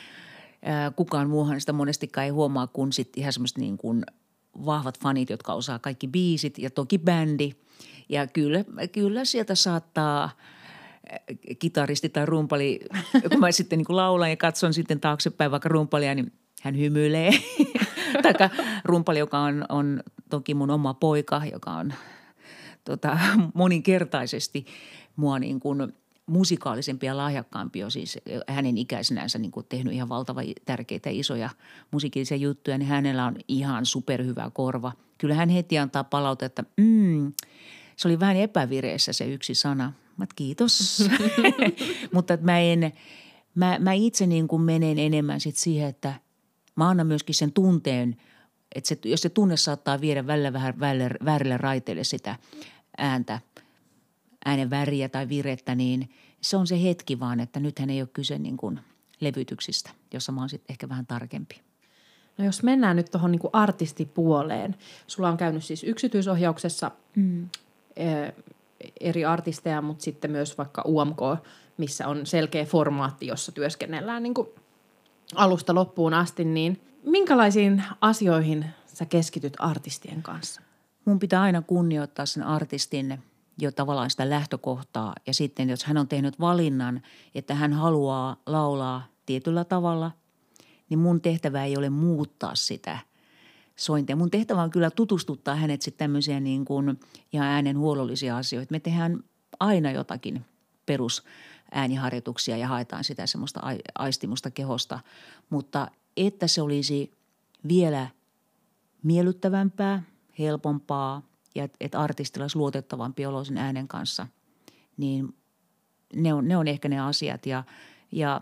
[0.96, 4.04] kukaan muuhan sitä monestikaan ei huomaa kuin sit ihan semmoiset niin kuin
[4.66, 7.52] vahvat fanit, jotka osaa kaikki biisit ja toki bändi.
[8.08, 10.30] Ja kyllä, kyllä sieltä saattaa
[11.58, 12.80] kitaristi tai rumpali,
[13.30, 17.30] kun mä sitten niin kuin laulan ja katson sitten taaksepäin vaikka rumpalia, niin hän hymyilee.
[18.22, 18.32] tai
[18.84, 21.94] rumpali, joka on, on toki mun oma poika, joka on
[22.84, 23.18] tota,
[23.54, 24.66] moninkertaisesti
[25.16, 25.92] mua niin kuin–
[26.28, 31.50] musikaalisempi ja lahjakkaampi on siis hänen ikäisenänsä niin kuin tehnyt ihan valtavan tärkeitä isoja
[31.90, 34.92] musiikillisia juttuja, niin hänellä on ihan superhyvä korva.
[35.18, 37.32] Kyllä hän heti antaa palautetta, mm,
[37.96, 39.92] se oli vähän epävireessä se yksi sana.
[40.16, 41.08] Mä kiitos.
[42.14, 42.92] Mutta mä en,
[43.54, 46.14] mä, mä itse niin kuin menen enemmän sit siihen, että
[46.76, 48.16] mä annan myöskin sen tunteen,
[48.74, 50.80] että se, jos se tunne saattaa viedä välillä vähän
[51.24, 52.36] väärille raiteille sitä
[52.98, 53.40] ääntä–
[54.48, 58.38] äänen väriä tai virettä, niin se on se hetki vaan, että nythän ei ole kyse
[58.38, 58.80] niin kuin
[59.20, 61.60] levytyksistä, jossa mä oon sitten ehkä vähän tarkempi.
[62.38, 64.76] No jos mennään nyt tuohon niin artistipuoleen.
[65.06, 67.48] Sulla on käynyt siis yksityisohjauksessa mm.
[69.00, 71.20] eri artisteja, mutta sitten myös vaikka UMK,
[71.76, 74.48] missä on selkeä formaatti, jossa työskennellään niin kuin
[75.34, 76.44] alusta loppuun asti.
[76.44, 80.62] Niin minkälaisiin asioihin sä keskityt artistien kanssa?
[81.04, 83.18] Mun pitää aina kunnioittaa sen artistin
[83.58, 85.14] jo tavallaan sitä lähtökohtaa.
[85.26, 87.02] Ja sitten jos hän on tehnyt valinnan,
[87.34, 90.10] että hän haluaa laulaa tietyllä tavalla,
[90.88, 92.98] niin mun tehtävä ei ole muuttaa sitä
[93.76, 94.16] sointia.
[94.16, 97.00] Mun tehtävä on kyllä tutustuttaa hänet sitten tämmöisiä niin kuin
[97.32, 98.72] ihan äänen huolollisia asioita.
[98.72, 99.24] Me tehdään
[99.60, 100.44] aina jotakin
[100.86, 101.24] perus
[101.72, 103.60] ääniharjoituksia ja haetaan sitä semmoista
[103.94, 105.00] aistimusta kehosta.
[105.50, 107.12] Mutta että se olisi
[107.68, 108.08] vielä
[109.02, 110.02] miellyttävämpää,
[110.38, 114.26] helpompaa ja että et artistilla olisi luotettavampi olo sen äänen kanssa,
[114.96, 115.34] niin
[116.14, 117.46] ne on, ne on ehkä ne asiat.
[117.46, 117.64] Ja,
[118.12, 118.40] ja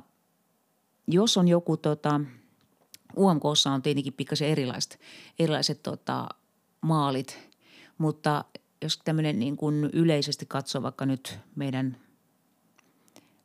[1.09, 2.21] jos on joku tota,
[3.16, 5.01] UMKssa on tietenkin pikkasen erilaiset,
[5.38, 6.29] erilaiset tota,
[6.81, 7.51] maalit,
[7.99, 8.45] mutta
[8.83, 11.97] jos tämmöinen niin kuin yleisesti katsoo vaikka nyt meidän,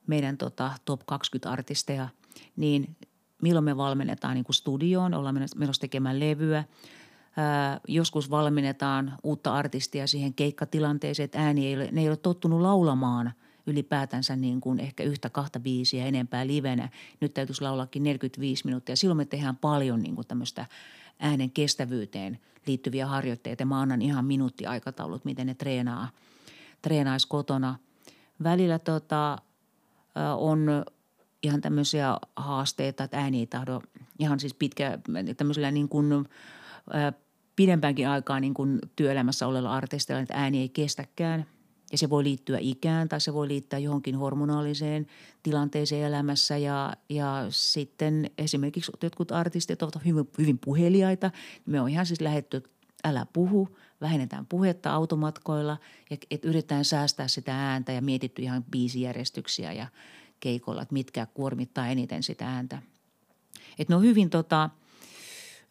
[0.07, 2.09] meidän tota, top 20 artisteja,
[2.55, 2.95] niin
[3.41, 6.63] milloin me valmennetaan niin kuin studioon, ollaan menossa tekemään levyä.
[7.87, 13.33] Joskus valmennetaan uutta artistia siihen keikkatilanteeseen, että ääni ei ole, ne ei ole tottunut laulamaan
[13.67, 16.89] ylipäätänsä niin kuin ehkä yhtä kahta biisiä enempää livenä.
[17.19, 18.95] Nyt täytyisi laulakin 45 minuuttia.
[18.95, 20.65] Silloin me tehdään paljon niin kuin tämmöistä
[21.19, 23.65] äänen kestävyyteen liittyviä harjoitteita.
[23.65, 26.09] Mä annan ihan minuuttiaikataulut, miten ne treenaa,
[26.81, 27.75] treenaisi kotona.
[28.43, 29.37] Välillä tota,
[30.37, 30.67] on
[31.43, 33.81] ihan tämmöisiä haasteita, että ääni ei tahdo
[34.19, 34.99] ihan siis pitkä,
[35.37, 36.27] tämmöisellä niin kuin,
[37.55, 41.45] pidempäänkin aikaa niin kuin työelämässä olella artisteilla, että ääni ei kestäkään.
[41.91, 45.07] Ja se voi liittyä ikään tai se voi liittyä johonkin hormonaaliseen
[45.43, 46.57] tilanteeseen elämässä.
[46.57, 51.31] Ja, ja sitten esimerkiksi jotkut artistit ovat hyvin, hyvin puheliaita.
[51.65, 52.63] Me on ihan siis lähetty,
[53.03, 55.77] älä puhu, vähennetään puhetta automatkoilla
[56.09, 59.87] ja et yritetään säästää sitä ääntä ja mietitty ihan biisijärjestyksiä ja–
[60.41, 62.81] keikolla, että mitkä kuormittaa eniten sitä ääntä.
[63.79, 64.69] Että ne on hyvin tota,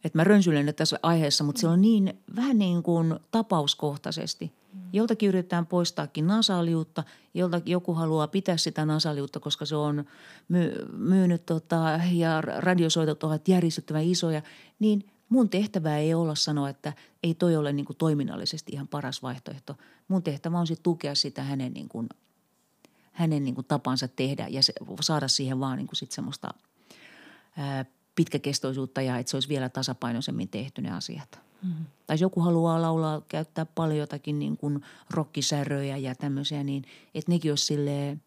[0.04, 4.52] että mä rönsylen nyt tässä aiheessa, mutta se on niin vähän niin kuin tapauskohtaisesti.
[4.92, 10.04] Joltakin yritetään poistaakin nasaliutta, jolta joku haluaa pitää sitä nasaliutta, koska se on
[10.48, 14.42] my, myynyt tota, ja radiosoitot ovat järisyttävän isoja,
[14.78, 19.22] niin mun tehtävä ei olla sanoa, että ei toi ole niin kuin toiminnallisesti ihan paras
[19.22, 19.76] vaihtoehto.
[20.08, 22.08] Mun tehtävä on sitten tukea sitä hänen niin kuin
[23.12, 26.54] hänen niin kuin tapansa tehdä ja se, saada siihen vaan niin kuin sit semmoista
[27.56, 27.84] ää,
[28.20, 31.40] pitkäkestoisuutta ja että se olisi vielä tasapainoisemmin tehty ne asiat.
[31.62, 31.84] Mm-hmm.
[32.06, 37.32] Tai jos joku haluaa laulaa, käyttää paljon jotakin niin kuin rockisäröjä ja tämmöisiä, niin että
[37.32, 38.22] nekin olisi silleen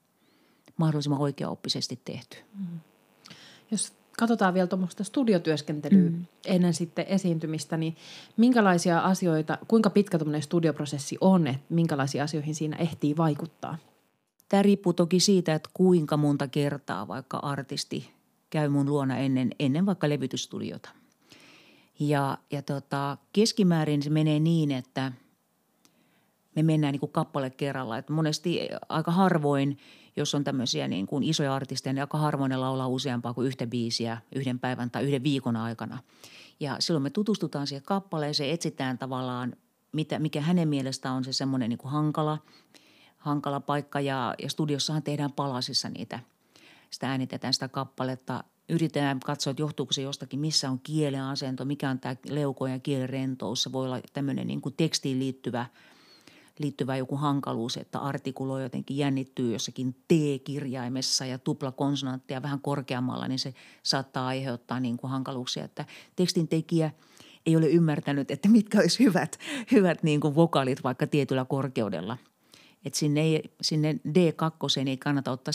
[0.77, 2.37] mahdollisimman oikeaoppisesti tehty.
[2.59, 2.79] Mm-hmm.
[3.71, 6.25] Jos katsotaan vielä tuommoista studiotyöskentelyä mm.
[6.45, 7.95] ennen sitten esiintymistä, niin
[8.37, 13.77] minkälaisia asioita, kuinka pitkä tuommoinen studioprosessi on, että minkälaisiin asioihin siinä ehtii vaikuttaa–
[14.53, 18.09] Tämä riippuu toki siitä, että kuinka monta kertaa vaikka artisti
[18.53, 20.89] käy mun luona ennen, ennen vaikka levytysstudiota.
[21.99, 25.11] Ja, ja tota, keskimäärin se menee niin, että
[26.55, 27.97] me mennään niin kuin kappale kerralla.
[27.97, 29.77] Että monesti aika harvoin,
[30.15, 33.67] jos on tämmöisiä niin kuin isoja artisteja, niin aika harvoin ne laulaa useampaa kuin yhtä
[33.67, 35.99] biisiä yhden päivän tai yhden viikon aikana.
[36.59, 39.55] Ja silloin me tutustutaan siihen kappaleeseen, etsitään tavallaan,
[39.91, 42.37] mitä, mikä hänen mielestään on se semmoinen niin kuin hankala–
[43.23, 46.19] hankala paikka ja, ja studiossahan tehdään palasissa niitä.
[46.93, 48.43] Sitä äänitetään sitä kappaletta.
[48.69, 52.79] Yritetään katsoa, että johtuuko se jostakin, missä on kielen asento, mikä on tämä leuko ja
[52.79, 53.63] kielen rentous.
[53.63, 55.65] Se voi olla tämmöinen niin kuin tekstiin liittyvä,
[56.59, 63.53] liittyvä joku hankaluus, että artikuloi jotenkin jännittyy jossakin T-kirjaimessa ja tuplakonsonanttia vähän korkeammalla, niin se
[63.83, 66.91] saattaa aiheuttaa niin kuin hankaluuksia, että tekstin tekijä
[67.45, 69.39] ei ole ymmärtänyt, että mitkä olisi hyvät,
[69.71, 72.17] hyvät niin kuin vokaalit vaikka tietyllä korkeudella–
[72.85, 75.51] että sinne, ei, sinne D2 ei kannata ottaa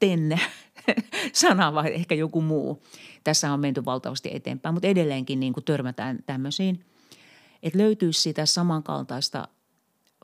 [0.00, 0.40] sitten
[1.32, 2.82] sana, vai ehkä joku muu.
[3.24, 6.84] Tässä on menty valtavasti eteenpäin, mutta edelleenkin niin kuin törmätään tämmöisiin.
[7.62, 9.48] Että löytyisi sitä samankaltaista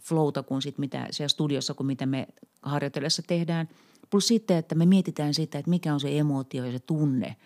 [0.02, 2.28] flowta kuin sit mitä siellä studiossa, kuin mitä me
[2.62, 3.68] harjoitellessa tehdään.
[4.10, 7.36] Plus sitten, että me mietitään sitä, että mikä on se emootio ja se tunne,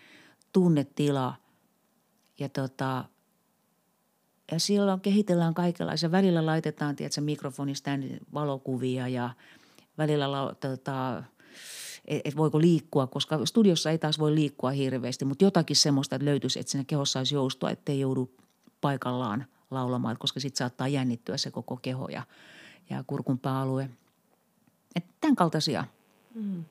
[0.53, 1.33] tunnetila.
[2.39, 3.05] Ja tota,
[4.51, 6.11] ja silloin kehitellään kaikenlaisia.
[6.11, 7.91] Välillä laitetaan, tiedätkö, mikrofonista
[8.33, 9.29] valokuvia ja
[9.97, 10.27] välillä
[10.59, 11.23] tota,
[12.07, 16.25] että et voiko liikkua, koska studiossa ei taas voi liikkua hirveästi, mutta jotakin semmoista, että
[16.25, 18.31] löytyisi, että siinä kehossa olisi joustua, ettei joudu
[18.81, 22.23] paikallaan laulamaan, koska sitten saattaa jännittyä se koko keho ja,
[22.89, 23.89] ja kurkun pääalue.
[24.95, 25.85] Että tämän kaltaisia.
[26.35, 26.63] Mm.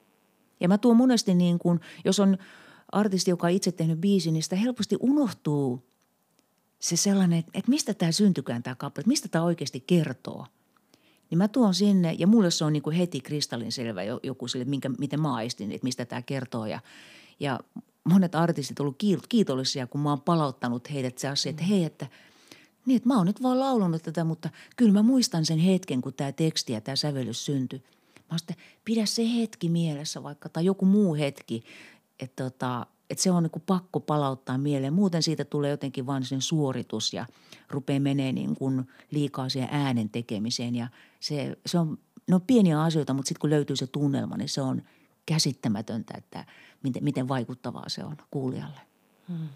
[0.61, 2.39] Ja mä tuon monesti niin kuin, jos on
[2.93, 5.83] artisti, joka on itse tehnyt biisin, niin sitä helposti unohtuu
[6.79, 10.47] se sellainen, että mistä tämä syntykään tämä kappale, mistä tämä oikeasti kertoo.
[11.31, 14.89] Niin mä tuon sinne, ja mulle se on niin kuin heti kristallinselvä joku sille, minkä,
[14.89, 16.67] miten mä aistin, että mistä tämä kertoo.
[16.67, 16.81] Ja,
[17.41, 17.61] ja
[18.05, 22.07] monet artistit ovat olleet kiitollisia, kun mä oon palauttanut heidät se asia, että hei, että
[22.87, 26.15] niin, että mä oon nyt vaan laulunut tätä, mutta kyllä mä muistan sen hetken, kun
[26.15, 27.83] tämä teksti ja tämä sävellys syntyi.
[28.31, 31.65] Mä sitten, pidä se hetki mielessä vaikka, tai joku muu hetki,
[32.21, 34.93] että tota, että se on niin kuin pakko palauttaa mieleen.
[34.93, 37.27] Muuten siitä tulee jotenkin vain sen suoritus ja
[37.71, 40.75] rupeaa menee niin kuin liikaa siihen äänen tekemiseen.
[40.75, 40.89] Ja
[41.21, 44.61] se, se on, ne on pieniä asioita, mutta sitten kun löytyy se tunnelma, niin se
[44.61, 44.83] on
[45.27, 46.45] käsittämätöntä, että
[46.83, 48.81] miten, miten vaikuttavaa se on kuulijalle.
[49.29, 49.49] Hmm.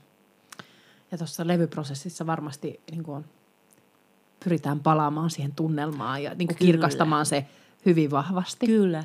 [1.13, 3.25] Ja tuossa levyprosessissa varmasti niin kuin
[4.45, 7.47] pyritään palaamaan siihen tunnelmaan ja niin kuin kirkastamaan se
[7.87, 8.67] hyvin vahvasti.
[8.67, 9.05] Kyllä.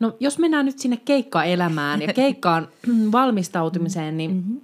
[0.00, 2.68] No jos mennään nyt sinne keikkaelämään ja keikkaan
[3.12, 4.60] valmistautumiseen, niin mm-hmm.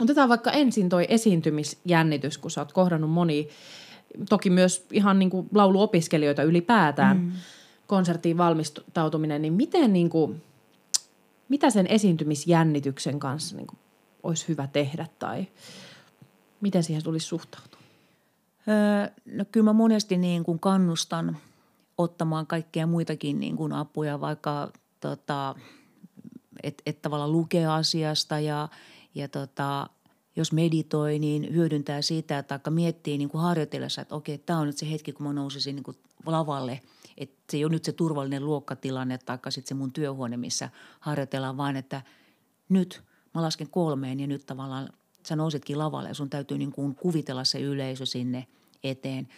[0.00, 3.48] otetaan vaikka ensin toi esiintymisjännitys, kun sä oot kohdannut moni,
[4.28, 7.32] toki myös ihan niin kuin lauluopiskelijoita ylipäätään, mm.
[7.86, 10.42] konserttiin valmistautuminen, niin miten niin kuin,
[11.48, 13.78] mitä sen esiintymisjännityksen kanssa niin kuin
[14.22, 15.46] olisi hyvä tehdä tai
[16.60, 17.80] miten siihen tulisi suhtautua?
[18.68, 21.36] Öö, no kyllä mä monesti niin kuin kannustan–
[21.98, 25.54] ottamaan kaikkea muitakin niin kuin apuja, vaikka tota,
[26.62, 28.68] että et tavallaan lukee asiasta ja,
[29.14, 29.90] ja tota,
[30.36, 34.78] jos meditoi, niin hyödyntää sitä, aika miettii niin kuin harjoitellessa, että okei, tämä on nyt
[34.78, 36.80] se hetki, kun mä nousisin niin kuin lavalle.
[37.16, 41.56] Että se ei ole nyt se turvallinen luokkatilanne tai sitten se mun työhuone, missä harjoitellaan,
[41.56, 42.02] vaan että
[42.68, 43.02] nyt
[43.34, 44.88] mä lasken kolmeen ja nyt tavallaan
[45.26, 48.46] sä nousitkin lavalle ja sun täytyy niin kuin kuvitella se yleisö sinne
[48.82, 49.28] eteen–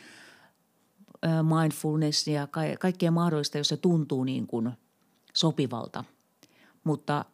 [1.43, 4.71] mindfulnessia, ka- kaikkea mahdollista, jos se tuntuu niin kuin
[5.35, 6.05] sopivalta.
[6.85, 7.25] Mutta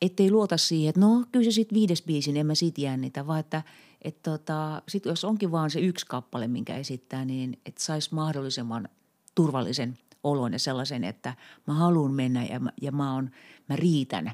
[0.00, 3.40] ettei luota siihen, että no kyllä se sitten viides biisin, en mä siitä jännitä, vaan
[3.40, 3.62] että
[4.02, 8.88] et tota, sit jos onkin vaan se yksi kappale, minkä esittää, niin että saisi mahdollisimman
[9.34, 11.34] turvallisen olon ja sellaisen, että
[11.66, 13.30] mä haluan mennä ja, mä, ja mä, on,
[13.68, 14.32] mä riitän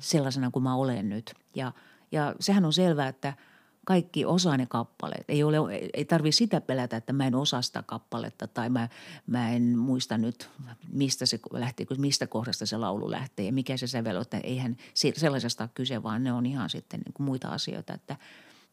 [0.00, 1.34] sellaisena kuin mä olen nyt.
[1.56, 1.72] Ja,
[2.12, 3.34] ja sehän on selvää, että–
[3.86, 5.24] kaikki osaa ne kappaleet.
[5.28, 5.56] Ei, ole,
[5.94, 8.88] ei tarvitse sitä pelätä, että mä en osaa sitä kappaletta tai mä,
[9.26, 10.50] mä en muista nyt,
[10.92, 14.24] mistä se lähtee, mistä kohdasta se laulu lähtee ja mikä se sävel on.
[14.42, 17.94] Eihän sellaisesta ole kyse, vaan ne on ihan sitten niin kuin muita asioita.
[17.94, 18.16] Että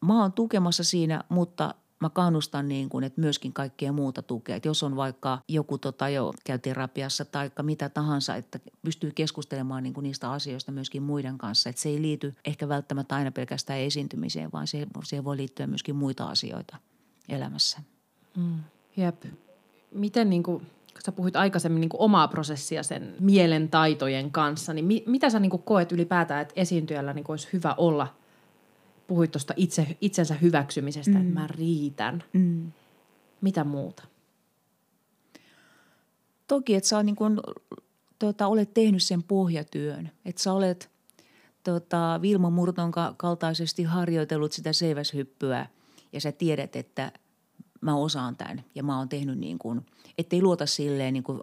[0.00, 4.56] mä oon tukemassa siinä, mutta mä kannustan niin kuin, että myöskin kaikkea muuta tukea.
[4.56, 9.82] Että jos on vaikka joku tota jo käy terapiassa tai mitä tahansa, että pystyy keskustelemaan
[9.82, 11.70] niin kuin niistä asioista myöskin muiden kanssa.
[11.70, 15.96] Että se ei liity ehkä välttämättä aina pelkästään esiintymiseen, vaan se, siihen voi liittyä myöskin
[15.96, 16.76] muita asioita
[17.28, 17.78] elämässä.
[18.36, 18.58] Mm.
[18.96, 19.24] Jep.
[19.94, 20.58] Miten niin kuin,
[20.92, 25.30] kun sä puhuit aikaisemmin niin kuin omaa prosessia sen mielen taitojen kanssa, niin mi, mitä
[25.30, 28.06] sä niin kuin koet ylipäätään, että esiintyjällä niin kuin olisi hyvä olla–
[29.10, 31.20] puhuit tuosta itse, itsensä hyväksymisestä, mm.
[31.20, 32.24] että mä riitän.
[32.32, 32.72] Mm.
[33.40, 34.02] Mitä muuta?
[36.46, 37.42] Toki, että sä niin kun,
[38.18, 40.10] tota, olet tehnyt sen pohjatyön.
[40.24, 40.90] Että sä olet
[41.64, 45.66] tota, Vilma Murton kaltaisesti harjoitellut sitä seiväshyppyä
[46.12, 47.12] ja sä tiedät, että
[47.80, 49.86] mä osaan tämän ja mä oon tehnyt niin kuin,
[50.18, 51.40] ettei luota silleen niin kuin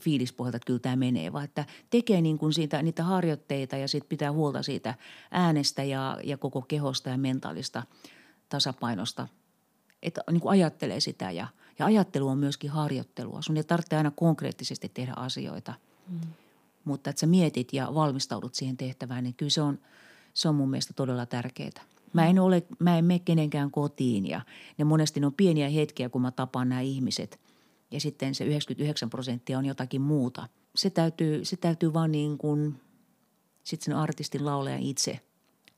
[0.00, 4.08] fiilispohjalta, että kyllä tämä menee, vaan että tekee niin kuin siitä, niitä harjoitteita ja sitten
[4.08, 4.94] pitää huolta siitä
[5.30, 7.82] äänestä ja, ja koko kehosta ja mentaalista
[8.48, 9.28] tasapainosta.
[10.02, 11.46] Että niin kuin ajattelee sitä ja,
[11.78, 13.42] ja ajattelu on myöskin harjoittelua.
[13.42, 15.74] Sun ei tarvitse aina konkreettisesti tehdä asioita,
[16.08, 16.20] mm.
[16.84, 19.78] mutta että sä mietit ja valmistaudut siihen tehtävään, niin kyllä se on,
[20.34, 21.84] se on mun mielestä todella tärkeää.
[22.12, 24.40] Mä en, ole, mä en mene kenenkään kotiin ja
[24.78, 27.40] ne monesti ne on pieniä hetkiä, kun mä tapaan nämä ihmiset.
[27.90, 30.48] Ja sitten se 99 prosenttia on jotakin muuta.
[30.76, 32.80] Se täytyy, se täytyy vaan niin kuin
[33.64, 35.20] sitten sen artistin laulaja itse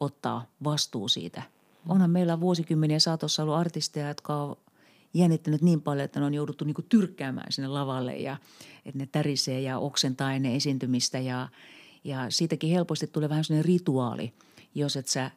[0.01, 1.43] ottaa vastuu siitä.
[1.89, 4.57] Onhan meillä vuosikymmeniä saatossa ollut artisteja, jotka on
[5.15, 8.37] jännittänyt niin paljon, että ne on jouduttu niin tyrkkäämään sinne lavalle ja
[8.85, 11.49] että ne tärisee ja oksentaa ennen esiintymistä ja,
[12.05, 14.33] ja siitäkin helposti tulee vähän sellainen rituaali,
[14.75, 15.31] jos et sä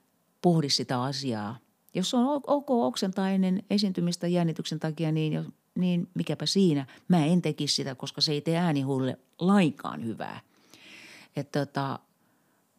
[0.44, 1.58] pohdi sitä asiaa.
[1.94, 6.86] Jos on ok oksentaa ennen esiintymistä jännityksen takia, niin, niin mikäpä siinä.
[7.08, 10.40] Mä en tekisi sitä, koska se ei tee äänihuulle lainkaan hyvää.
[11.52, 12.00] tota,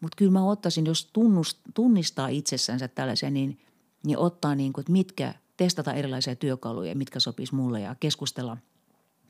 [0.01, 3.61] Mutta kyllä mä ottaisin, jos tunnust, tunnistaa itsessänsä tällaisen, niin,
[4.07, 8.57] niin ottaa niin kuin, että mitkä, testata erilaisia työkaluja, mitkä sopis mulle ja keskustella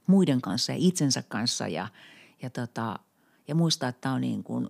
[0.06, 1.88] muiden kanssa ja itsensä kanssa ja,
[2.42, 2.98] ja, tota,
[3.48, 4.68] ja muistaa, että tämä on niin kuin,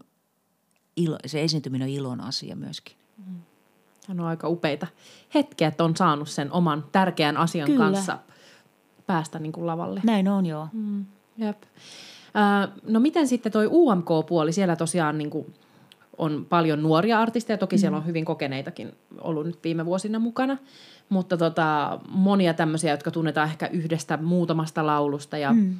[0.97, 2.97] ilo, se esiintyminen on ilon asia myöskin.
[3.27, 3.54] Mm.
[4.09, 4.87] Hän on aika upeita
[5.35, 7.85] hetkiä, että on saanut sen oman tärkeän asian Kyllä.
[7.85, 8.19] kanssa
[9.07, 10.01] päästä niin kuin lavalle.
[10.05, 10.69] Näin on, joo.
[10.73, 11.05] Mm.
[11.39, 11.63] Jep.
[12.37, 15.55] Äh, no miten sitten toi UMK-puoli, siellä tosiaan niin kuin
[16.19, 17.81] on paljon nuoria artisteja, toki mm.
[17.81, 20.57] siellä on hyvin kokeneitakin ollut nyt viime vuosina mukana,
[21.09, 25.75] mutta tota, monia tämmöisiä, jotka tunnetaan ehkä yhdestä muutamasta laulusta ja mm.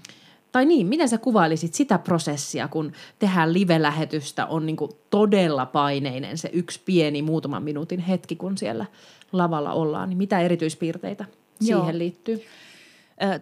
[0.55, 4.77] Tai niin, miten sä kuvailisit sitä prosessia, kun tehdään live-lähetystä, on niin
[5.11, 8.87] todella paineinen se yksi pieni muutaman minuutin hetki, kun siellä
[9.33, 10.09] lavalla ollaan.
[10.09, 11.25] Niin mitä erityispiirteitä
[11.61, 11.81] Joo.
[11.81, 12.43] siihen liittyy?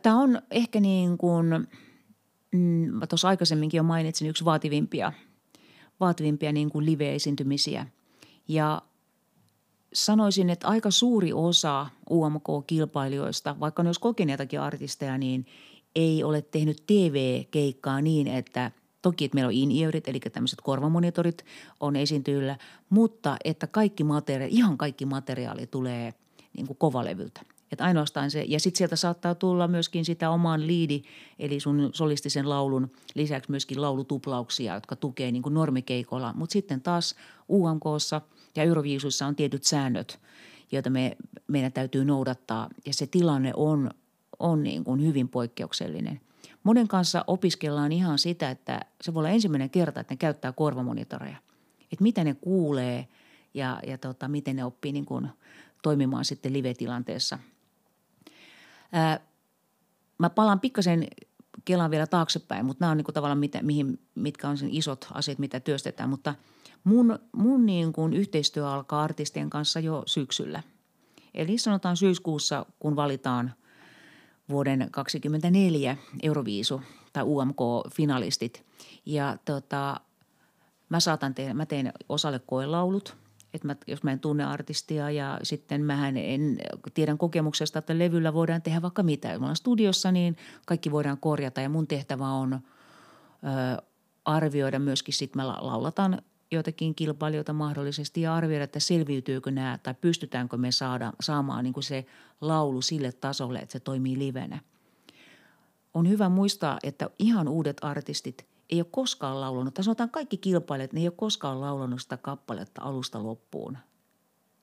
[0.02, 1.46] Tämä on ehkä niin kuin,
[2.52, 5.12] mm, tuossa aikaisemminkin jo mainitsin, yksi vaativimpia,
[6.00, 7.86] vaativimpia niin kuin live-esiintymisiä.
[8.48, 8.82] Ja
[9.92, 15.46] sanoisin, että aika suuri osa UMK-kilpailijoista, vaikka ne olisi kokeneitakin artisteja, niin
[15.94, 18.70] ei ole tehnyt TV-keikkaa niin, että
[19.02, 19.70] toki, että meillä on in
[20.06, 21.44] eli tämmöiset korvamonitorit
[21.80, 22.58] on esiintyillä,
[22.90, 26.14] mutta että kaikki materiaali, ihan kaikki materiaali tulee
[26.56, 27.40] niin kuin kovalevyltä.
[27.72, 31.02] Että ainoastaan se, ja sitten sieltä saattaa tulla myöskin sitä omaan liidi,
[31.38, 36.32] eli sun solistisen laulun lisäksi myöskin laulutuplauksia, jotka tukee niin kuin normikeikolla.
[36.36, 37.14] Mutta sitten taas
[37.48, 38.20] UMKssa
[38.56, 40.20] ja Euroviisuissa on tietyt säännöt,
[40.72, 41.16] joita me,
[41.48, 42.68] meidän täytyy noudattaa.
[42.86, 43.90] Ja se tilanne on,
[44.38, 46.20] on niin kuin hyvin poikkeuksellinen.
[46.64, 51.36] Monen kanssa opiskellaan ihan sitä, että se voi olla ensimmäinen kerta, että ne käyttää korvamonitoreja.
[51.92, 53.08] Että mitä ne kuulee
[53.54, 55.28] ja, ja tota, miten ne oppii niin kuin
[55.82, 57.38] toimimaan sitten live-tilanteessa–
[58.92, 59.20] Ää,
[60.18, 61.06] mä palaan pikkasen
[61.64, 65.08] Kelaan vielä taaksepäin, mutta nämä on niin kuin tavallaan mitä, mihin, mitkä on sen isot
[65.14, 66.08] asiat, mitä työstetään.
[66.08, 66.34] Mutta
[66.84, 70.62] mun, mun niin kuin yhteistyö alkaa artistien kanssa jo syksyllä.
[71.34, 73.52] Eli sanotaan syyskuussa, kun valitaan
[74.52, 76.82] vuoden 2024 Euroviisu
[77.12, 78.64] tai UMK-finalistit.
[79.06, 80.00] Ja tota,
[80.88, 83.16] mä saatan tehdä, mä teen osalle koelaulut–
[83.54, 86.58] että mä, jos mä en tunne artistia ja sitten mä en
[86.94, 89.28] tiedän kokemuksesta, että levyllä voidaan tehdä vaikka mitä.
[89.28, 90.36] Me ollaan studiossa, niin
[90.66, 93.82] kaikki voidaan korjata ja mun tehtävä on ö,
[94.24, 96.22] arvioida myöskin, sitten mä laulataan
[96.52, 101.84] joitakin kilpailijoita mahdollisesti ja arvioida, että selviytyykö nämä tai pystytäänkö me saada, saamaan niin kuin
[101.84, 102.06] se
[102.40, 104.60] laulu sille tasolle, että se toimii livenä.
[105.94, 110.92] On hyvä muistaa, että ihan uudet artistit– ei ole koskaan laulanut, tai sanotaan kaikki kilpailijat,
[110.92, 113.78] ne ei ole koskaan laulanut sitä kappaletta alusta loppuun.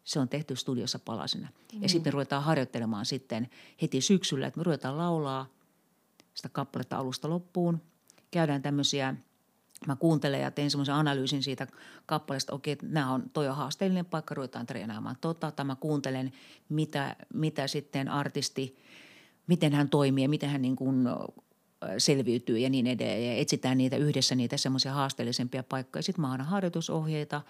[0.04, 1.48] Se on tehty studiossa palasena.
[1.74, 1.84] Mm.
[1.84, 3.50] Ja sitten me ruvetaan harjoittelemaan sitten
[3.82, 5.46] heti syksyllä, että me ruvetaan laulaa
[6.34, 7.82] sitä kappaletta alusta loppuun.
[8.32, 9.16] Käydään tämmöisiä,
[9.88, 11.68] mä kuuntelen ja teen semmoisen analyysin siitä
[12.06, 16.34] kappaleesta, okei, nämä on, toi on haasteellinen paikka, ruvetaan treenaamaan tota, tai mä kuuntelen,
[16.70, 18.78] mitä, mitä sitten artisti,
[19.48, 21.08] miten hän toimii ja miten hän niin kuin
[21.98, 23.26] selviytyy ja niin edelleen.
[23.26, 26.04] Ja etsitään niitä yhdessä niitä semmoisia haasteellisempia paikkoja.
[26.04, 27.42] Sitten mä annan harjoitusohjeita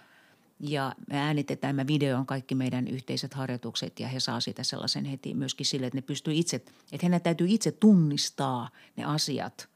[0.60, 5.34] ja me äänitetään, mä videoon kaikki meidän yhteiset harjoitukset ja he saa sitä sellaisen heti
[5.34, 9.68] myöskin sille, että ne pystyy itse, että heidän täytyy itse tunnistaa ne asiat.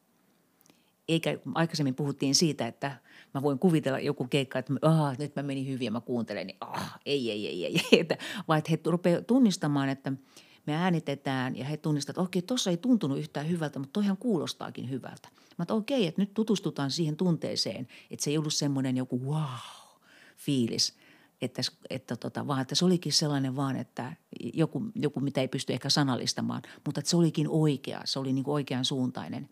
[1.08, 2.98] Eikä aikaisemmin puhuttiin siitä, että
[3.34, 6.56] mä voin kuvitella joku keikka, että ah, nyt mä menin hyvin ja mä kuuntelen, niin
[6.60, 8.00] ah, ei, ei, ei, ei, ei.
[8.00, 10.12] Että, vaan että he rupeavat tunnistamaan, että–
[10.66, 14.90] me äänitetään ja he tunnistavat, että okei, tuossa ei tuntunut yhtään hyvältä, mutta toihan kuulostaakin
[14.90, 15.28] hyvältä.
[15.58, 20.94] Mä okei, että nyt tutustutaan siihen tunteeseen, että se ei ollut semmoinen joku wow-fiilis,
[21.42, 24.16] että, että tota, vaan että se olikin sellainen vaan, että
[24.54, 28.44] joku, joku mitä ei pysty ehkä sanallistamaan, mutta että se olikin oikea, se oli niin
[28.48, 29.48] oikean suuntainen.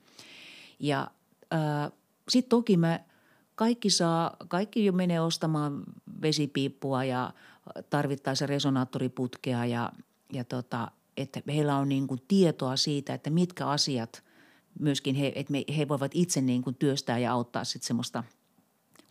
[0.81, 1.11] Ja
[2.29, 3.01] sitten toki mä,
[3.55, 5.83] kaikki saa, kaikki jo menee ostamaan
[6.23, 7.33] vesipiippua ja
[7.91, 9.93] tarvittaessa resonaattoriputkea ja,
[10.33, 14.25] ja tota, että heillä on niin kuin tietoa siitä, että mitkä asiat
[14.79, 18.25] myöskin he, että me, he voivat itse niin kuin työstää ja auttaa sitten semmoista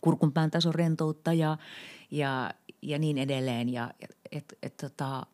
[0.00, 1.58] kurkunpään tason rentoutta ja,
[2.10, 2.50] ja,
[2.82, 3.68] ja niin edelleen.
[3.68, 3.90] Ja
[4.32, 5.26] et, et, tota,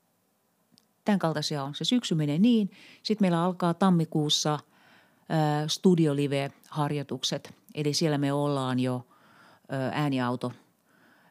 [1.05, 1.75] tämän kaltaisia on.
[1.75, 2.71] Se syksy menee niin.
[3.03, 4.59] Sitten meillä alkaa tammikuussa
[5.67, 7.55] studiolive-harjoitukset.
[7.75, 9.07] Eli siellä me ollaan jo
[9.69, 10.53] ää, ääniauto–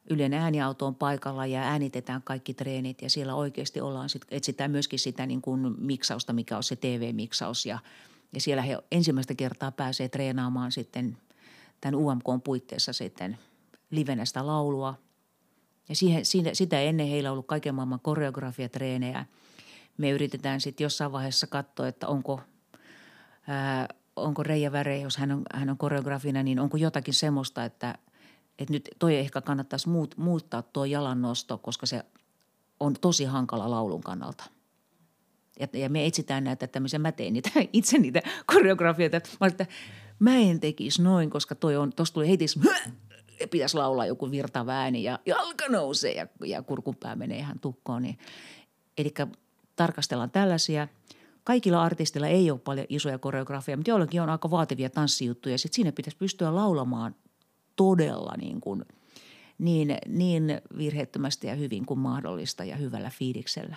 [0.10, 5.00] Ylen ääniauto on paikalla ja äänitetään kaikki treenit ja siellä oikeasti ollaan, sit, etsitään myöskin
[5.00, 7.80] sitä niin kuin miksausta, mikä on se TV-miksaus ja,
[8.34, 11.18] ja siellä he ensimmäistä kertaa pääsee treenaamaan sitten
[11.82, 13.38] tämän UMK puitteissa sitten
[13.92, 14.94] livenä sitä laulua.
[15.90, 19.26] Ja siihen, siinä, sitä ennen heillä on ollut kaiken maailman koreografiatreenejä.
[19.98, 22.42] Me yritetään sitten jossain vaiheessa katsoa, että onko,
[23.48, 27.96] ää, onko Reija Väre, jos hän on, hän on koreografina, niin onko jotakin semmoista, että–
[28.60, 32.06] että nyt toi ehkä kannattaisi muut, muuttaa tuo jalannosto, koska se
[32.80, 34.44] on tosi hankala laulun kannalta.
[35.60, 39.22] Ja, ja me etsitään näitä tämmöisiä, mä tein niitä, itse niitä koreografioita.
[39.40, 39.66] Mä että
[40.20, 42.46] mä en tekisi noin, koska toi on, tosta tuli heti
[43.52, 48.02] pitäisi laulaa joku virtava ääni ja jalka nousee ja, ja kurkunpää menee ihan tukkoon.
[48.02, 48.18] Niin.
[48.98, 49.14] Eli
[49.76, 50.88] tarkastellaan tällaisia.
[51.48, 55.58] Kaikilla artisteilla ei ole paljon isoja koreografia, mutta joillakin on aika vaativia tanssijuttuja.
[55.58, 57.16] Sitten siinä pitäisi pystyä laulamaan
[57.76, 58.86] todella niin, kuin,
[59.58, 63.76] niin, niin virheettömästi ja hyvin kuin mahdollista ja hyvällä fiiliksellä.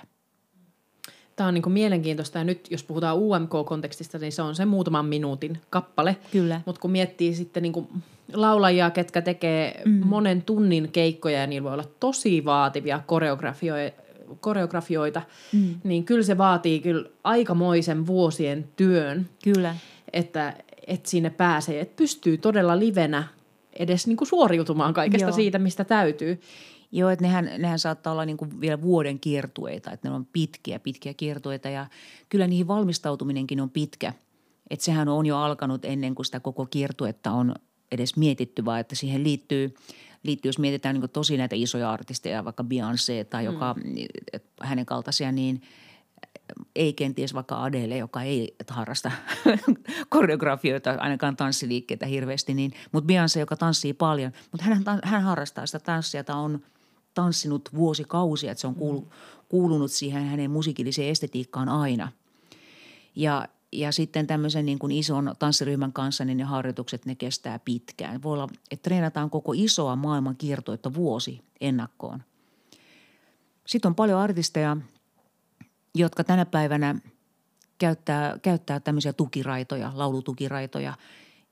[1.37, 5.07] Tämä on niin kuin mielenkiintoista ja nyt jos puhutaan UMK-kontekstista, niin se on se muutaman
[5.07, 6.17] minuutin kappale.
[6.33, 6.61] Kyllä.
[6.67, 7.89] Mutta kun miettii sitten niin kuin
[8.33, 10.07] laulajia, ketkä tekee mm.
[10.07, 14.03] monen tunnin keikkoja ja niillä voi olla tosi vaativia koreografioita,
[14.41, 15.23] koreografioita
[15.53, 15.75] mm.
[15.85, 19.29] niin kyllä se vaatii kyllä aikamoisen vuosien työn.
[19.45, 19.77] Kyllä.
[20.13, 20.57] Että,
[20.87, 23.25] että sinne pääsee, että pystyy todella livenä
[23.79, 25.37] edes niin kuin suoriutumaan kaikesta Joo.
[25.37, 26.41] siitä, mistä täytyy.
[26.93, 30.79] Joo, että nehän, nehän saattaa olla niin kuin vielä vuoden kiertueita, että ne on pitkiä,
[30.79, 31.87] pitkiä kiertueita ja
[32.29, 34.13] kyllä niihin valmistautuminenkin on pitkä.
[34.71, 37.55] Että sehän on jo alkanut ennen kuin sitä koko kiertuetta on
[37.93, 39.75] edes mietitty, vaan että siihen liittyy,
[40.23, 43.95] liittyy jos mietitään niin tosi näitä isoja artisteja, vaikka Beyoncé tai joka, mm.
[44.61, 45.63] hänen kaltaisia, niin
[46.77, 49.13] ei kenties vaikka Adele, joka ei harrasta
[50.09, 55.79] koreografioita, ainakaan tanssiliikkeitä hirveästi, niin, mutta Beyoncé, joka tanssii paljon, mutta hän, hän harrastaa sitä
[55.79, 56.61] tanssia, jota on
[57.15, 59.13] tanssinut vuosikausia, että se on kuulu,
[59.49, 62.13] kuulunut siihen hänen musiikilliseen estetiikkaan aina.
[63.17, 68.23] Ja ja sitten tämmöisen niin kuin ison tanssiryhmän kanssa, niin ne harjoitukset ne kestää pitkään.
[68.23, 72.23] Voi olla, että treenataan koko isoa maailman kiertoetta vuosi ennakkoon.
[73.67, 74.77] Sitten on paljon artisteja,
[75.95, 76.95] jotka tänä päivänä
[77.79, 80.95] käyttää, käyttää tämmöisiä tukiraitoja, laulutukiraitoja.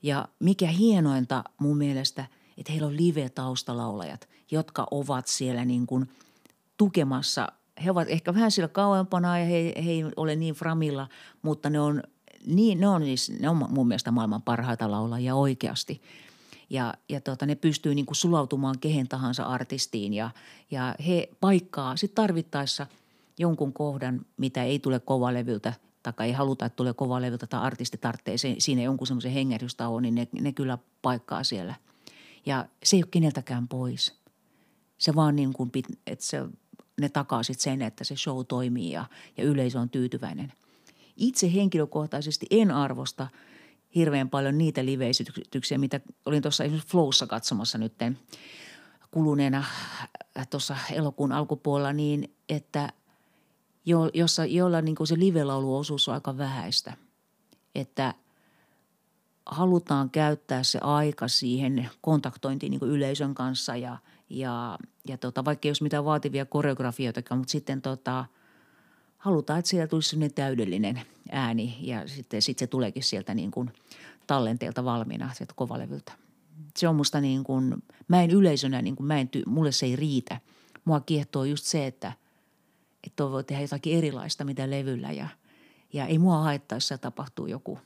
[0.02, 6.08] Ja mikä hienointa mun mielestä, että heillä on live-taustalaulajat, jotka ovat siellä niin kuin
[6.76, 7.48] tukemassa
[7.84, 11.08] he ovat ehkä vähän sillä kauempana ja he, he ei ole niin framilla,
[11.42, 12.02] mutta ne on,
[12.46, 16.02] niin, ne on, siis, ne on mun mielestä maailman parhaita laulajia oikeasti.
[16.70, 20.30] Ja, ja tota, ne pystyy niin kuin sulautumaan kehen tahansa artistiin ja,
[20.70, 22.86] ja he paikkaa sitten tarvittaessa
[23.38, 25.72] jonkun kohdan, mitä ei tule kovalevyltä
[26.02, 30.28] tai ei haluta, että tulee kovalevyltä tai artisti tarvitsee siinä jonkun semmoisen hengähdystauon, niin ne,
[30.40, 31.74] ne kyllä paikkaa siellä.
[32.46, 34.14] Ja se ei ole keneltäkään pois.
[34.98, 35.70] Se vaan niin kuin,
[36.06, 36.42] että se
[36.98, 39.04] ne takaa sit sen, että se show toimii ja,
[39.36, 40.52] ja yleisö on tyytyväinen.
[41.16, 43.28] Itse henkilökohtaisesti en arvosta
[43.94, 48.18] hirveän paljon niitä live-esityksiä, mitä olin tuossa esimerkiksi Flowssa katsomassa nytten
[49.10, 49.58] kuluneena
[50.38, 52.92] äh, tuossa elokuun alkupuolella niin, että
[53.84, 56.96] jo, jossa, jolla niin se live-lauluosuus on aika vähäistä.
[57.74, 58.14] Että
[59.46, 63.98] halutaan käyttää se aika siihen kontaktointiin niin yleisön kanssa ja–
[64.30, 68.24] ja, ja tota, vaikka ei olisi mitään vaativia koreografioita, mutta sitten tota,
[69.18, 71.00] halutaan, että siellä tulisi sellainen täydellinen
[71.32, 73.70] ääni ja sitten sit se tuleekin sieltä niin kuin
[74.26, 76.12] tallenteelta valmiina sieltä kovalevyltä.
[76.76, 79.96] Se on musta niin kuin, mä en yleisönä, niin kuin mä en, mulle se ei
[79.96, 80.40] riitä.
[80.84, 82.12] Mua kiehtoo just se, että,
[83.06, 85.28] että voi tehdä jotakin erilaista mitä levyllä ja,
[85.92, 87.78] ja ei mua haittaa, jos se tapahtuu joku,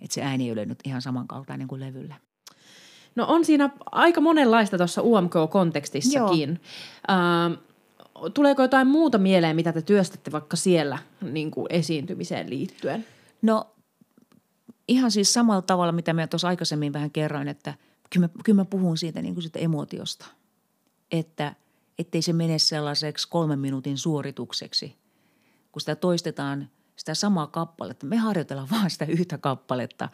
[0.00, 2.14] että se ääni ei ole nyt ihan samankaltainen kuin levyllä.
[3.16, 6.60] No on siinä aika monenlaista tuossa UMK-kontekstissakin.
[7.10, 13.06] Uh, tuleeko jotain muuta mieleen, mitä te työstätte vaikka siellä niin kuin esiintymiseen liittyen?
[13.42, 13.66] No
[14.88, 17.74] ihan siis samalla tavalla, mitä mä tuossa aikaisemmin vähän kerroin, että
[18.10, 20.26] kyllä mä, kyllä mä puhun siitä, niin kuin siitä emotiosta.
[21.10, 21.54] Että
[21.98, 24.96] ettei se mene sellaiseksi kolmen minuutin suoritukseksi,
[25.72, 28.06] kun sitä toistetaan sitä samaa kappaletta.
[28.06, 30.08] Me harjoitellaan vaan sitä yhtä kappaletta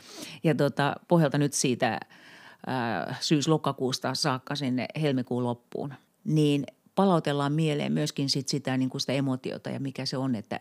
[0.45, 2.01] ja tota, pohjalta nyt siitä–
[3.21, 5.95] syys-lokakuusta saakka sinne helmikuun loppuun,
[6.25, 10.61] niin palautellaan mieleen myöskin sit sitä, niin kuin sitä emotiota ja mikä se on, että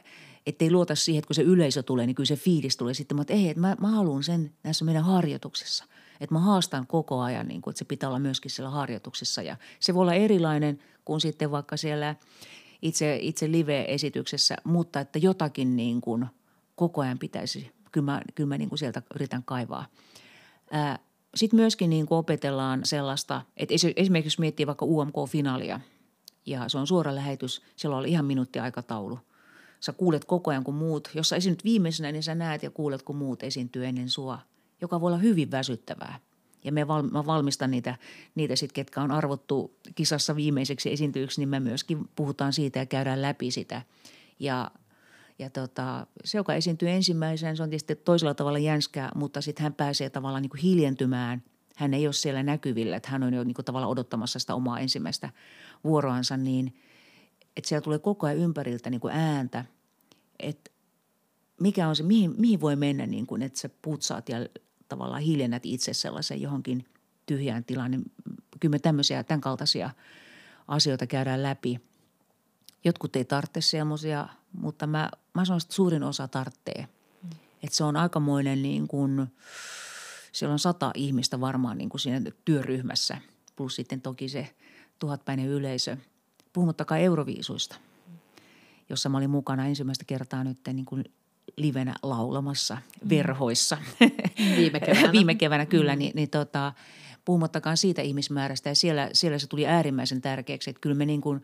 [0.59, 3.33] ei luota siihen, että kun se yleisö tulee, niin kyllä se fiilis tulee sitten, että
[3.33, 5.85] ei, että mä, mä haluan sen näissä meidän harjoituksissa.
[6.21, 9.57] Että mä haastan koko ajan, niin kuin, että se pitää olla myöskin siellä harjoituksissa ja
[9.79, 12.15] se voi olla erilainen kuin sitten vaikka siellä
[12.81, 16.25] itse, itse live-esityksessä, mutta että jotakin niin kuin
[16.75, 19.85] koko ajan pitäisi, kyllä mä, kyllä mä niin kuin sieltä yritän kaivaa.
[20.71, 20.99] Ää,
[21.35, 25.79] sitten myöskin niin kuin opetellaan sellaista, että esimerkiksi jos miettii vaikka UMK-finaalia
[26.45, 29.19] ja se on suora lähetys, siellä on ihan minuutti aikataulu.
[29.79, 33.01] Sä kuulet koko ajan kun muut, jos sä esiinnyt viimeisenä, niin sä näet ja kuulet
[33.01, 34.39] kun muut esiintyy ennen sua,
[34.81, 36.19] joka voi olla hyvin väsyttävää.
[36.63, 37.95] Ja me val, mä valmistan niitä,
[38.35, 43.21] niitä sitten, ketkä on arvottu kisassa viimeiseksi esiintyjiksi, niin me myöskin puhutaan siitä ja käydään
[43.21, 43.81] läpi sitä.
[44.39, 44.71] Ja
[45.39, 49.73] ja tota, se, joka esiintyy ensimmäisenä, se on tietysti toisella tavalla jänskää, mutta sitten hän
[49.73, 51.43] pääsee tavallaan niin kuin hiljentymään.
[51.75, 54.79] Hän ei ole siellä näkyvillä, että hän on jo niin kuin tavallaan odottamassa sitä omaa
[54.79, 55.29] ensimmäistä
[55.83, 56.75] vuoroansa, niin
[57.57, 59.65] että siellä tulee koko ajan ympäriltä niin kuin ääntä,
[60.39, 60.71] että
[61.61, 64.37] mikä on se, mihin, mihin voi mennä, niin kuin, että sä putsaat ja
[64.89, 66.85] tavallaan hiljennät itse sellaisen johonkin
[67.25, 67.91] tyhjään tilaan.
[67.91, 68.11] Niin
[68.59, 69.89] kyllä me tämmöisiä, tämän kaltaisia
[70.67, 71.79] asioita käydään läpi.
[72.85, 74.27] Jotkut ei tarvitse semmoisia–
[74.57, 76.87] mutta mä, mä sanon, että suurin osa tarttee.
[77.23, 77.29] Mm.
[77.63, 79.27] Että se on aikamoinen niin kuin,
[80.31, 83.17] siellä on sata ihmistä varmaan niin kuin siinä työryhmässä,
[83.55, 84.55] plus sitten toki se
[84.99, 85.97] tuhatpäinen yleisö,
[86.53, 87.75] puhumattakaan euroviisuista,
[88.89, 91.05] jossa mä olin mukana ensimmäistä kertaa nyt niin kuin
[91.57, 93.09] livenä laulamassa mm.
[93.09, 93.77] verhoissa.
[94.57, 95.11] Viime keväänä.
[95.11, 95.99] Viime keväänä kyllä, mm.
[95.99, 96.73] niin, niin tota,
[97.25, 98.69] puhumattakaan siitä ihmismäärästä.
[98.69, 101.43] Ja siellä, siellä se tuli äärimmäisen tärkeäksi, että kyllä me niin kuin,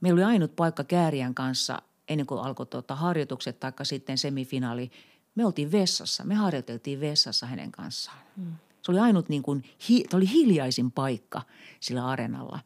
[0.00, 4.90] meillä oli ainut paikka Kääriän kanssa ennen kuin alkoi tota harjoitukset tai sitten semifinaali.
[5.34, 8.18] Me oltiin vessassa, me harjoiteltiin vessassa hänen kanssaan.
[8.36, 8.52] Mm.
[8.82, 11.42] Se oli ainut niin kuin, hi, oli hiljaisin paikka
[11.80, 12.58] sillä areenalla.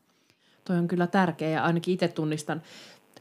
[0.65, 2.63] Toi on kyllä tärkeä ja ainakin itse tunnistan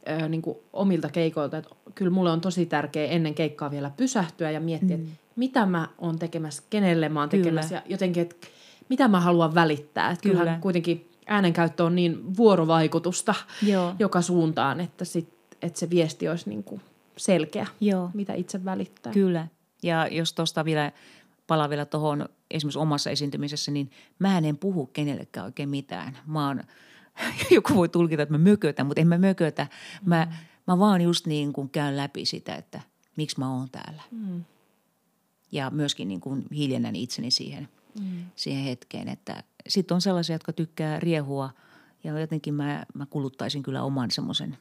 [0.09, 4.51] ö, niin kuin omilta keikoilta, että kyllä mulle on tosi tärkeää ennen keikkaa vielä pysähtyä
[4.51, 5.03] ja miettiä, mm.
[5.03, 7.81] että mitä mä oon tekemässä, kenelle mä oon tekemässä kyllä.
[7.85, 8.47] ja jotenkin, että
[8.89, 10.11] mitä mä haluan välittää.
[10.11, 10.37] Että Kyllä.
[10.37, 13.93] kyllähän kuitenkin äänenkäyttö on niin vuorovaikutusta Joo.
[13.99, 16.81] joka suuntaan, että, sit, että se viesti olisi niin kuin
[17.17, 18.11] selkeä, Joo.
[18.13, 19.13] mitä itse välittää.
[19.13, 19.47] Kyllä.
[19.83, 20.91] Ja jos tuosta vielä
[21.47, 26.17] palaa vielä tuohon esimerkiksi omassa esiintymisessä, niin mä en puhu kenellekään oikein mitään.
[26.27, 26.63] Mä oon,
[27.51, 29.67] joku voi tulkita, että mä mökötän, mutta en mä mökötä.
[30.05, 30.31] Mä, mm.
[30.67, 32.81] mä vaan just niin kuin käyn läpi sitä, että
[33.15, 34.01] miksi mä oon täällä.
[34.11, 34.43] Mm.
[35.51, 38.25] Ja myöskin niin kuin hiljennän itseni siihen– mm.
[38.35, 39.09] siihen hetkeen.
[39.09, 41.49] Että sitten on sellaisia, jotka tykkää riehua
[42.03, 44.57] ja jotenkin mä, mä kuluttaisin kyllä oman semmoisen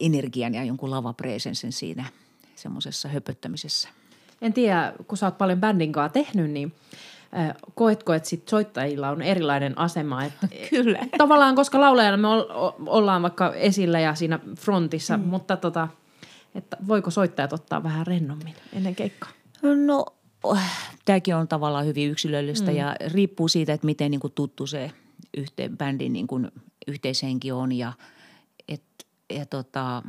[0.00, 2.04] energian ja jonkun lavapresensen siinä
[2.56, 3.88] semmoisessa höpöttämisessä.
[4.42, 6.74] En tiedä, kun sä oot paljon bändin kanssa tehnyt, niin
[7.74, 10.24] koetko, että sit soittajilla on erilainen asema?
[10.24, 10.98] Että Kyllä.
[11.18, 12.28] Tavallaan, koska laulajana me
[12.86, 15.24] ollaan vaikka esillä ja siinä frontissa, mm.
[15.24, 15.88] mutta tota,
[16.54, 19.30] että voiko soittajat ottaa vähän rennommin ennen keikkaa?
[19.86, 20.06] No
[21.04, 22.76] tämäkin on tavallaan hyvin yksilöllistä mm.
[22.76, 24.90] ja riippuu siitä, että miten niin kuin tuttu se
[25.36, 26.48] yhteen, bändin niin kuin
[26.86, 27.92] yhteishenki on ja,
[29.30, 30.02] ja tota,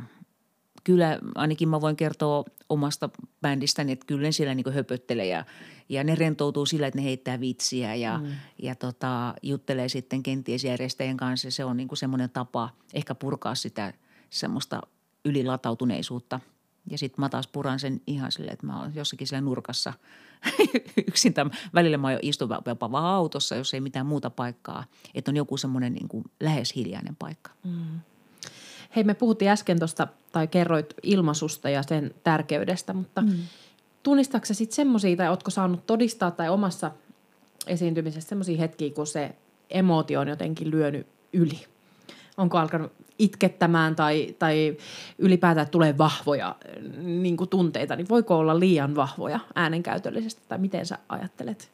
[0.84, 3.10] kyllä ainakin mä voin kertoa omasta
[3.40, 5.44] bändistäni, että kyllä ne siellä niin höpöttelee ja,
[5.88, 8.32] ja ne rentoutuu sillä, että ne heittää vitsiä ja, mm.
[8.62, 11.50] ja tota, juttelee sitten kenties järjestäjien kanssa.
[11.50, 13.92] Se on niin semmoinen tapa ehkä purkaa sitä
[14.30, 14.80] semmoista
[15.24, 16.40] ylilatautuneisuutta–
[16.90, 19.92] ja sitten mä taas puran sen ihan silleen, että mä oon jossakin siellä nurkassa
[21.08, 21.34] yksin.
[21.34, 24.84] Tämän, välillä mä istun jopa vaan autossa, jos ei mitään muuta paikkaa.
[25.14, 27.50] Että on joku semmoinen niin lähes hiljainen paikka.
[27.64, 28.00] Mm.
[28.96, 33.32] Hei, me puhuttiin äsken tuosta, tai kerroit ilmaisusta ja sen tärkeydestä, mutta mm.
[34.02, 36.90] tunnistatko sä sitten semmoisia, tai ootko saanut todistaa tai omassa
[37.66, 39.34] esiintymisessä semmoisia hetkiä, kun se
[39.70, 41.60] emootio on jotenkin lyönyt yli?
[42.36, 44.76] Onko alkanut itkettämään tai, tai
[45.18, 46.56] ylipäätään tulee vahvoja
[47.02, 51.70] niin kuin tunteita, niin voiko olla liian vahvoja äänenkäytöllisesti tai miten sä ajattelet?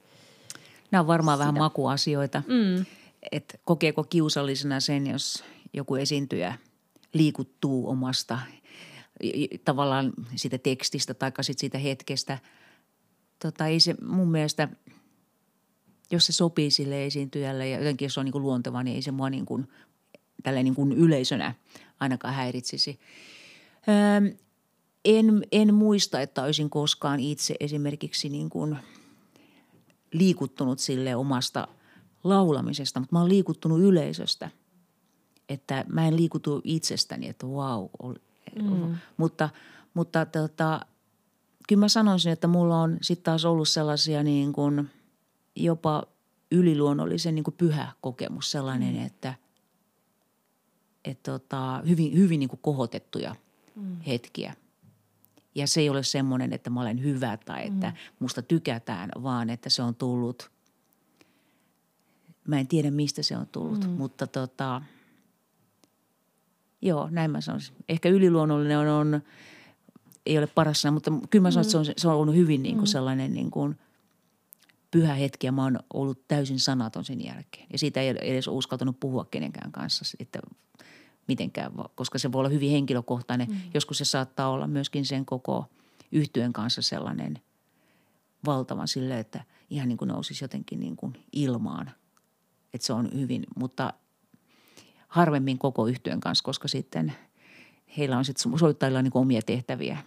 [0.91, 1.43] Nämä on varmaan sitä?
[1.43, 2.43] vähän makuasioita.
[2.47, 2.85] Mm.
[3.33, 6.55] Että kokeeko kiusallisena sen, jos joku esiintyjä
[7.13, 8.39] liikuttuu omasta
[9.65, 12.39] tavallaan siitä tekstistä tai sitten siitä hetkestä.
[13.39, 14.69] Tota, ei se mun mielestä,
[16.11, 19.11] jos se sopii sille esiintyjälle ja jotenkin jos on niin kuin luonteva, niin ei se
[19.11, 19.69] mua niin kuin
[20.63, 21.55] niin kuin yleisönä
[22.01, 23.01] ainakaan häiritsisi.
[23.89, 24.37] Öö,
[25.05, 28.77] en, en muista, että olisin koskaan itse esimerkiksi niin kuin
[30.13, 31.69] liikuttunut sille omasta
[32.25, 34.51] laulamisesta, mutta mä oon liikuttunut yleisöstä.
[35.49, 37.87] Että mä en liikutu itsestäni, että wow.
[38.63, 38.97] Mm.
[39.17, 39.51] Mutta,
[39.95, 40.81] mutta tota,
[41.69, 44.91] kyllä mä sanoisin, että mulla on sitten taas ollut sellaisia niin kuin
[45.57, 46.03] jopa
[46.51, 49.07] yliluonnollisen niin kuin pyhä kokemus sellainen, mm.
[49.07, 49.35] että–
[51.05, 53.37] et tota, hyvin, hyvin niin kuin kohotettuja
[53.77, 54.01] mm.
[54.01, 54.55] hetkiä.
[55.55, 57.97] Ja se ei ole semmoinen, että mä olen hyvä tai että mm.
[58.19, 60.51] musta tykätään, vaan että se on tullut,
[62.47, 63.91] mä en tiedä mistä se on tullut, mm.
[63.91, 64.83] mutta tota,
[66.83, 67.77] joo, näin mä sanoisin.
[67.89, 69.23] Ehkä yliluonnollinen on, on
[70.27, 71.67] ei ole paras sana, mutta kyllä mä sanon, mm.
[71.67, 72.93] että se on, se on ollut hyvin niin kuin mm.
[72.93, 73.77] sellainen niin kuin
[74.91, 77.67] pyhä hetki ja mä oon ollut täysin sanaton sen jälkeen.
[77.73, 80.41] Ja siitä ei edes uskaltanut puhua kenenkään kanssa, että
[81.29, 83.49] mitenkään, koska se voi olla hyvin henkilökohtainen.
[83.49, 83.57] Mm.
[83.75, 85.67] Joskus se saattaa olla myöskin sen koko
[86.13, 87.39] yhtyön kanssa sellainen
[88.47, 91.91] valtavan sille, että ihan niin kuin nousisi jotenkin niin kuin ilmaan.
[92.75, 93.95] Että se on hyvin, mutta
[95.09, 97.13] harvemmin koko yhtyön kanssa, koska sitten
[97.97, 99.99] heillä on sitten soittajilla niin omia tehtäviä.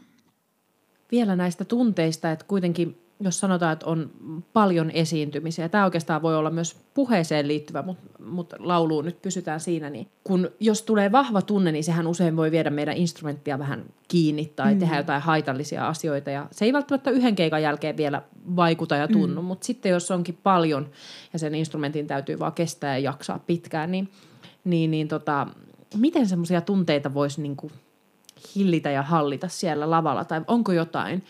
[1.11, 4.11] Vielä näistä tunteista, että kuitenkin jos sanotaan, että on
[4.53, 9.89] paljon esiintymisiä, tämä oikeastaan voi olla myös puheeseen liittyvä, mutta, mutta lauluun nyt pysytään siinä,
[9.89, 14.53] niin kun jos tulee vahva tunne, niin sehän usein voi viedä meidän instrumenttia vähän kiinni
[14.55, 14.79] tai mm.
[14.79, 18.21] tehdä jotain haitallisia asioita ja se ei välttämättä yhden keikan jälkeen vielä
[18.55, 19.47] vaikuta ja tunnu, mm.
[19.47, 20.89] mutta sitten jos onkin paljon
[21.33, 24.09] ja sen instrumentin täytyy vaan kestää ja jaksaa pitkään, niin,
[24.63, 25.47] niin, niin tota,
[25.95, 27.57] miten semmoisia tunteita voisi niin
[28.55, 30.25] hillitä ja hallita siellä lavalla?
[30.25, 31.23] Tai onko jotain,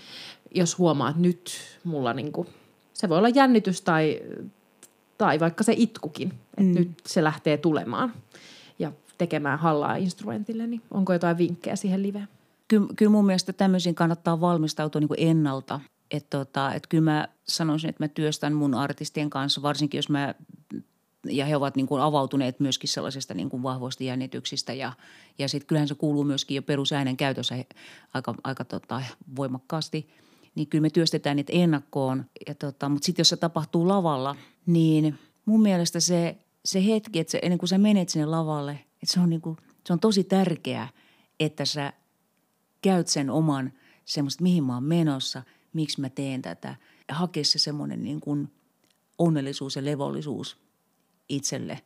[0.55, 1.51] jos huomaa, että nyt
[1.83, 2.45] mulla niinku,
[2.93, 4.21] se voi olla jännitys tai,
[5.17, 6.73] tai vaikka se itkukin, että mm.
[6.73, 8.13] nyt se lähtee tulemaan
[8.79, 12.27] ja tekemään hallaa instrumentille, niin onko jotain vinkkejä siihen liveen?
[12.67, 15.79] Kyllä, kyllä mun mielestä tämmöisiin kannattaa valmistautua niin kuin ennalta.
[16.11, 20.35] Että tota, et kyllä mä sanoisin, että mä työstän mun artistien kanssa, varsinkin jos mä
[21.25, 24.93] ja he ovat niin kuin avautuneet myöskin sellaisista niin kuin vahvoista jännityksistä ja,
[25.39, 27.55] ja sitten kyllähän se kuuluu myöskin jo perusäänen käytössä
[28.13, 29.01] aika, aika tota,
[29.35, 30.09] voimakkaasti.
[30.55, 35.19] Niin kyllä me työstetään niitä ennakkoon, ja tota, mutta sitten jos se tapahtuu lavalla, niin
[35.45, 39.19] mun mielestä se, se hetki, että se, ennen kuin sä menet sinne lavalle, että se
[39.19, 39.57] on, niin kuin,
[39.87, 40.89] se on tosi tärkeää,
[41.39, 41.93] että sä
[42.81, 43.73] käyt sen oman
[44.05, 45.43] semmoista, mihin mä oon menossa,
[45.73, 46.75] miksi mä teen tätä.
[47.07, 48.51] Ja hakea se semmoinen niin kuin
[49.17, 50.57] onnellisuus ja levollisuus
[51.31, 51.79] itselle.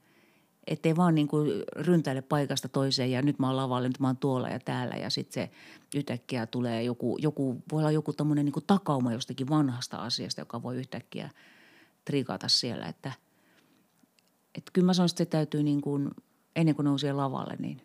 [0.68, 4.18] Ettei vaan niin kuin ryntäile paikasta toiseen ja nyt mä oon lavalle, nyt mä oon
[4.18, 5.50] tuolla ja täällä ja sitten se
[5.96, 10.64] yhtäkkiä tulee joku, joku voi olla joku tommonen niin kuin takauma jostakin vanhasta asiasta, joka
[10.64, 11.30] voi yhtäkkiä
[12.06, 12.86] trikata siellä.
[12.86, 13.12] Että,
[14.56, 16.10] että kyllä mä sanoisin, että se täytyy niin kuin,
[16.56, 17.82] ennen kuin nousee lavalle, niin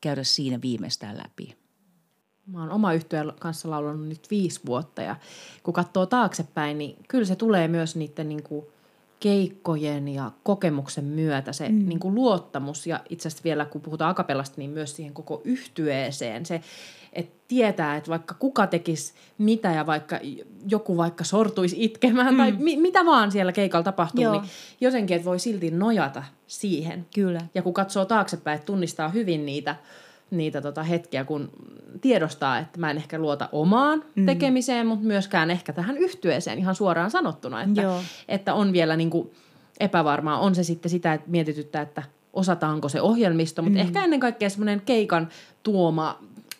[0.00, 1.56] käydä siinä viimeistään läpi.
[2.46, 5.16] Mä oon oma yhtyeen kanssa laulanut nyt viisi vuotta ja
[5.62, 8.66] kun katsoo taaksepäin, niin kyllä se tulee myös niiden niin kuin
[9.20, 11.88] keikkojen ja kokemuksen myötä se mm.
[11.88, 16.46] niin kuin luottamus ja itse asiassa vielä kun puhutaan akapellasta, niin myös siihen koko yhtyeeseen.
[16.46, 16.60] Se,
[17.12, 20.20] että tietää, että vaikka kuka tekisi mitä ja vaikka
[20.68, 22.38] joku vaikka sortuisi itkemään mm.
[22.38, 24.32] tai mi- mitä vaan siellä keikalla tapahtuu, Joo.
[24.32, 24.50] niin
[24.80, 27.06] jotenkin, että voi silti nojata siihen.
[27.14, 27.40] Kyllä.
[27.54, 29.76] Ja kun katsoo taaksepäin, että tunnistaa hyvin niitä–
[30.30, 31.50] niitä tota hetkiä, kun
[32.00, 34.26] tiedostaa, että mä en ehkä luota omaan mm.
[34.26, 38.00] tekemiseen, mutta myöskään ehkä tähän yhtyeeseen ihan suoraan sanottuna, että, Joo.
[38.28, 39.30] että on vielä niin kuin
[39.80, 40.38] epävarmaa.
[40.38, 42.02] On se sitten sitä, että mietityttää, että
[42.32, 43.82] osataanko se ohjelmisto, mutta mm.
[43.82, 45.28] ehkä ennen kaikkea semmoinen keikan
[45.62, 46.18] tuoma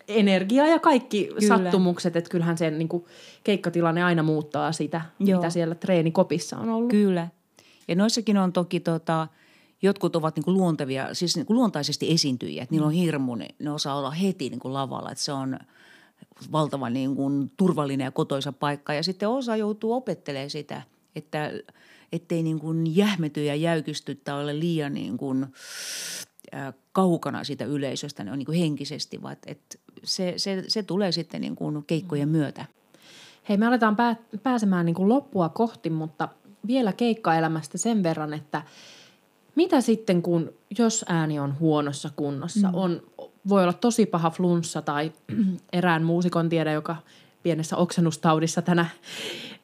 [0.08, 1.40] energia ja kaikki Kyllä.
[1.40, 3.04] sattumukset, että kyllähän se niin kuin,
[3.44, 5.38] keikkatilanne aina muuttaa sitä, Joo.
[5.40, 6.90] mitä siellä treenikopissa on ollut.
[6.90, 7.28] Kyllä.
[7.88, 9.28] Ja noissakin on toki tota,
[9.82, 12.62] jotkut ovat niin kuin luontevia, siis niin kuin luontaisesti esiintyjiä.
[12.62, 15.10] Että niillä on hirmu, ne osaa olla heti niin kuin lavalla.
[15.10, 15.58] Että se on
[16.52, 18.94] valtavan niin kuin turvallinen ja kotoisa paikka.
[18.94, 20.82] Ja sitten osa joutuu opettelemaan sitä,
[21.16, 21.52] että
[22.12, 25.46] ettei niin kuin jähmety ja jäykisty tai ole liian niin kuin,
[26.54, 31.12] äh, kaukana siitä yleisöstä ne on niin kuin henkisesti, vaan että se, se, se tulee
[31.12, 32.32] sitten niin kuin keikkojen mm.
[32.32, 32.64] myötä.
[33.48, 36.28] Hei, me aletaan pää, pääsemään niin kuin loppua kohti, mutta
[36.66, 38.62] vielä keikkaelämästä sen verran, että–
[39.56, 42.74] mitä sitten, kun jos ääni on huonossa kunnossa, mm.
[42.74, 43.02] on,
[43.48, 45.12] voi olla tosi paha flunssa tai
[45.72, 46.96] erään muusikon tiedä, joka
[47.42, 48.86] pienessä oksennustaudissa tänä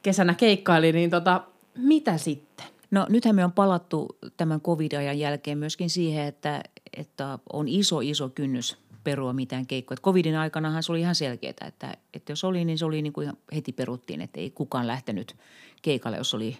[0.03, 1.41] kesänä keikkaili, niin tota,
[1.77, 2.65] mitä sitten?
[2.91, 6.63] No nythän me on palattu tämän covid-ajan jälkeen myöskin siihen, että,
[6.97, 9.97] että on iso, iso kynnys perua mitään keikkoja.
[10.01, 13.33] Covidin aikanahan se oli ihan selkeää, että, että jos oli, niin se oli niin kuin
[13.55, 15.35] heti peruttiin, että ei kukaan lähtenyt
[15.81, 16.57] keikalle, jos oli,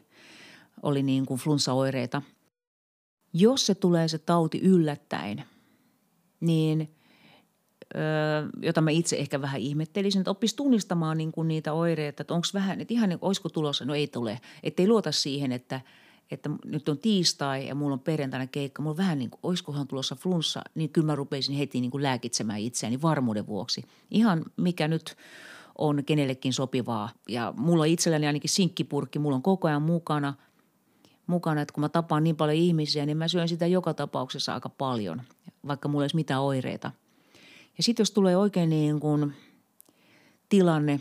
[0.84, 2.22] oli niin kuin flunssaoireita–
[3.40, 5.44] jos se tulee se tauti yllättäen,
[6.40, 6.96] niin
[8.62, 12.48] jota mä itse ehkä vähän ihmettelisin, että oppisi tunnistamaan niin kuin niitä oireita, että onko
[12.54, 14.40] vähän, että ihan, olisiko tulossa, no ei tule.
[14.64, 15.82] Että ei luota siihen, että,
[16.32, 19.88] että nyt on tiistai ja mulla on perjantaina keikka, mulla on vähän niin kuin, olisikohan
[19.88, 23.84] tulossa flunssa, niin kyllä mä rupeisin heti niin kuin lääkitsemään itseäni varmuuden vuoksi.
[24.12, 25.16] Ihan mikä nyt
[25.78, 27.10] on kenellekin sopivaa.
[27.30, 30.34] Ja mulla itselläni ainakin sinkkipurkki, mulla on koko ajan mukana–
[31.28, 34.70] mukana, että kun mä tapaan niin paljon ihmisiä, niin mä syön sitä joka tapauksessa aika
[34.70, 35.22] paljon,
[35.68, 36.92] vaikka mulla ei olisi mitään oireita.
[37.78, 39.34] Ja sitten jos tulee oikein niin kuin
[40.50, 41.00] tilanne,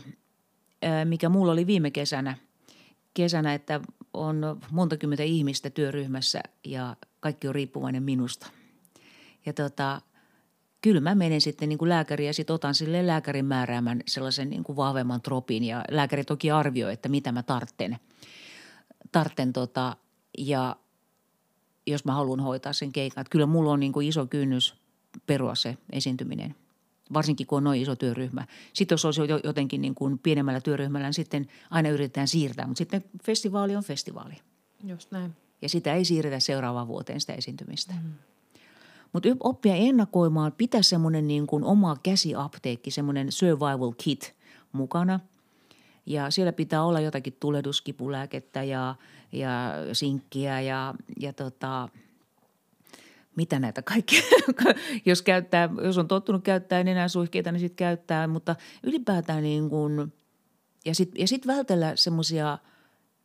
[1.05, 2.37] mikä mulla oli viime kesänä,
[3.13, 3.81] kesänä, että
[4.13, 8.47] on monta kymmentä ihmistä työryhmässä ja kaikki on riippuvainen minusta.
[9.45, 10.01] Ja tota,
[10.81, 14.63] kyllä mä menen sitten niin kuin lääkäriin ja sitten otan sille lääkärin määräämän sellaisen niin
[14.63, 17.97] kuin vahvemman tropin ja lääkäri toki arvioi, että mitä mä tartten,
[19.11, 19.97] tartten tota,
[20.37, 20.75] ja
[21.87, 23.21] jos mä haluan hoitaa sen keikan.
[23.21, 24.75] Että kyllä mulla on niin kuin iso kynnys
[25.27, 26.55] perua se esiintyminen,
[27.13, 28.47] varsinkin kun on noin iso työryhmä.
[28.73, 33.03] Sitten jos olisi jotenkin niin kuin pienemmällä työryhmällä, niin sitten aina yritetään siirtää, mutta sitten
[33.23, 34.35] festivaali on festivaali.
[34.83, 35.35] Just näin.
[35.61, 37.93] Ja sitä ei siirretä seuraavaan vuoteen sitä esiintymistä.
[37.93, 38.11] Mm.
[39.13, 44.35] Mutta oppia ennakoimaan, pitää semmoinen niin kuin oma käsiapteekki, semmoinen survival kit
[44.71, 45.19] mukana–
[46.07, 48.95] ja siellä pitää olla jotakin tulehduskipulääkettä ja,
[49.31, 51.89] ja sinkkiä ja, ja tota,
[53.35, 54.21] mitä näitä kaikkia,
[55.05, 60.13] jos käyttää, jos on tottunut käyttää suihkeita, niin sitten käyttää, mutta ylipäätään niin kuin,
[60.85, 62.57] ja sitten ja sit vältellä semmoisia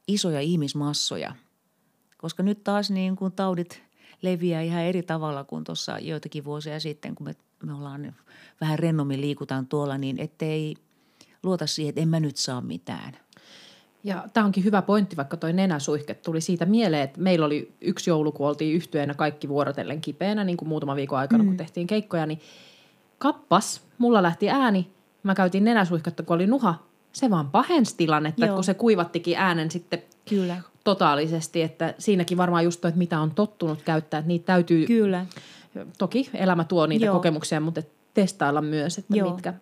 [0.08, 1.34] isoja ihmismassoja,
[2.18, 3.82] koska nyt taas niin kuin taudit
[4.22, 8.16] leviää ihan eri tavalla kuin tuossa joitakin vuosia sitten, kun me, me ollaan
[8.60, 10.74] vähän rennommin liikutaan tuolla, niin ettei
[11.42, 13.16] luota siihen, että en mä nyt saa mitään.
[14.04, 18.10] Ja tämä onkin hyvä pointti, vaikka toi nenäsuihke tuli siitä mieleen, että meillä oli yksi
[18.10, 21.48] joulu, kun oltiin yhtyenä kaikki vuorotellen kipeänä, niin kuin muutama viikon aikana, mm.
[21.48, 22.40] kun tehtiin keikkoja, niin
[23.18, 24.90] kappas, mulla lähti ääni,
[25.22, 26.74] mä käytin nenäsuihketta, kun oli nuha,
[27.12, 28.54] se vaan pahensi tilannetta, Joo.
[28.54, 30.56] kun se kuivattikin äänen sitten Kyllä.
[30.84, 35.26] totaalisesti, että siinäkin varmaan just toi, että mitä on tottunut käyttää, että niitä täytyy, Kyllä.
[35.98, 37.14] toki elämä tuo niitä Joo.
[37.14, 37.82] kokemuksia, mutta
[38.14, 39.30] testailla myös, että Joo.
[39.30, 39.54] mitkä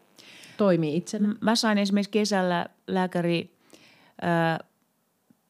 [0.57, 1.35] toimii itsenä.
[1.41, 3.60] Mä sain esimerkiksi kesällä lääkäri ää,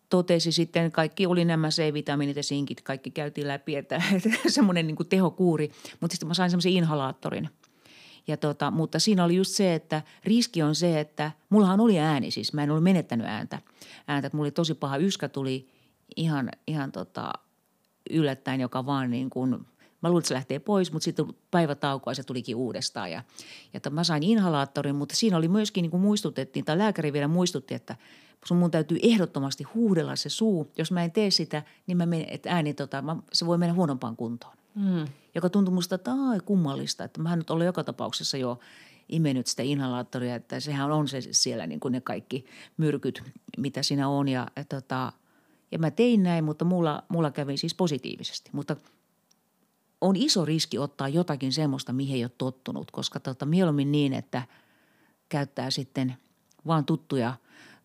[0.09, 4.97] totesi sitten, kaikki oli nämä C-vitamiinit ja sinkit, kaikki käytiin läpi, että, että semmoinen niin
[5.09, 5.71] tehokuuri.
[6.01, 7.49] Mutta sitten mä sain semmoisen inhalaattorin–
[8.31, 12.31] ja tota, mutta siinä oli just se, että riski on se, että mullahan oli ääni
[12.31, 13.59] siis, mä en ollut menettänyt ääntä.
[14.07, 15.69] ääntä että mulla oli tosi paha yskä tuli
[16.17, 17.33] ihan, ihan tota,
[18.11, 19.51] yllättäen, joka vaan niin kuin,
[20.03, 23.11] mä luulin, että se lähtee pois, mutta sitten päivä taukoa se tulikin uudestaan.
[23.11, 23.23] Ja,
[23.73, 27.75] ja mä sain inhalaattorin, mutta siinä oli myöskin niin kuin muistutettiin, tai lääkäri vielä muistutti,
[27.75, 27.97] että
[28.45, 30.73] sun mun täytyy ehdottomasti huudella se suu.
[30.79, 33.75] Jos mä en tee sitä, niin mä menen, että ääni, tota, mä, se voi mennä
[33.75, 34.57] huonompaan kuntoon.
[34.75, 35.05] Mm.
[35.35, 38.59] Joka tuntui musta tai kummallista, että mä nyt olen joka tapauksessa jo
[39.09, 42.45] imennyt sitä inhalaattoria, että sehän on se siellä niin kuin ne kaikki
[42.77, 43.23] myrkyt,
[43.59, 44.29] mitä siinä on.
[44.29, 45.13] Ja, ja, tota,
[45.73, 48.51] ja mä tein näin, mutta mulla, mulla kävi siis positiivisesti.
[48.53, 48.77] Mutta
[50.01, 54.43] on iso riski ottaa jotakin semmoista, mihin ei ole tottunut, koska tota, mieluummin niin, että
[55.29, 56.17] käyttää sitten
[56.67, 57.35] vaan tuttuja,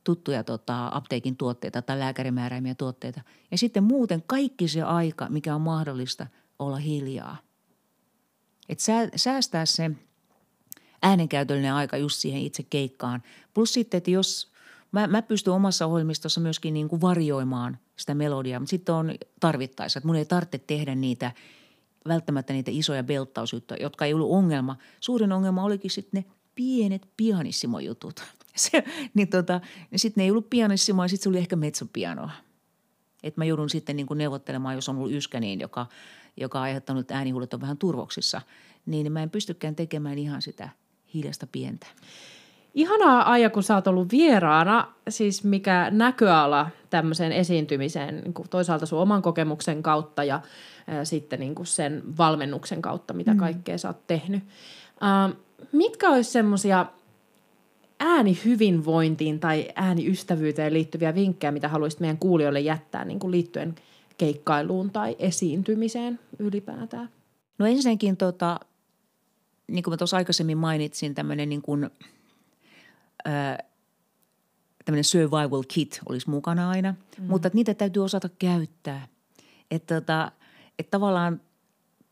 [0.06, 3.22] tuttuja tota, apteekin tuotteita tai lääkärimääräämiä tuotteita.
[3.52, 6.28] Ja sitten muuten kaikki se aika, mikä on mahdollista–
[6.60, 7.38] olla hiljaa.
[8.70, 8.80] Et
[9.16, 9.92] säästää se
[11.02, 13.24] äänenkäytöllinen aika just siihen itse keikkaan.
[13.54, 14.52] Plus sitten, että jos
[14.92, 19.98] mä, mä pystyn omassa ohjelmistossa myöskin niin kuin varjoimaan sitä melodiaa, mutta sitten on tarvittaessa,
[19.98, 21.32] että mun ei tarvitse tehdä niitä
[22.08, 24.78] välttämättä niitä isoja belttausjuttuja, jotka ei ollut ongelma.
[25.00, 28.24] Suurin ongelma olikin sitten ne pienet pianissimo-jutut.
[28.72, 28.84] Se,
[29.14, 32.32] niin tota, niin sitten ne ei ollut pianissimoa, sitten se oli ehkä metsopianoa.
[33.24, 35.86] Että mä joudun sitten niin kuin neuvottelemaan, jos on ollut yskä niin, joka–
[36.38, 38.42] joka on aiheuttanut äänihuulet on vähän turvoksissa,
[38.86, 40.70] niin mä en pystykään tekemään ihan sitä
[41.14, 41.88] hiljasta pientä.
[42.74, 48.86] Ihanaa Aija, kun sä oot ollut vieraana, siis mikä näköala tämmöiseen esiintymiseen niin kuin toisaalta
[48.86, 50.42] sun oman kokemuksen kautta ja
[50.88, 53.40] ää, sitten niin kuin sen valmennuksen kautta, mitä mm.
[53.40, 54.44] kaikkea sä oot tehnyt.
[55.02, 55.30] Ää,
[55.72, 56.86] mitkä olisi semmoisia
[58.00, 63.76] äänihyvinvointiin tai ääniystävyyteen liittyviä vinkkejä, mitä haluaisit meidän kuulijoille jättää niin kuin liittyen–
[64.18, 67.10] keikkailuun tai esiintymiseen ylipäätään?
[67.58, 68.60] No ensinnäkin, tota,
[69.68, 71.90] niin kuin mä tuossa aikaisemmin mainitsin, tämmöinen niin kuin,
[73.28, 73.58] äh,
[74.86, 77.26] tämmöinen survival kit olisi mukana aina, mm.
[77.26, 79.08] mutta että niitä täytyy osata käyttää.
[79.72, 80.32] Että tota,
[80.80, 81.42] et tavallaan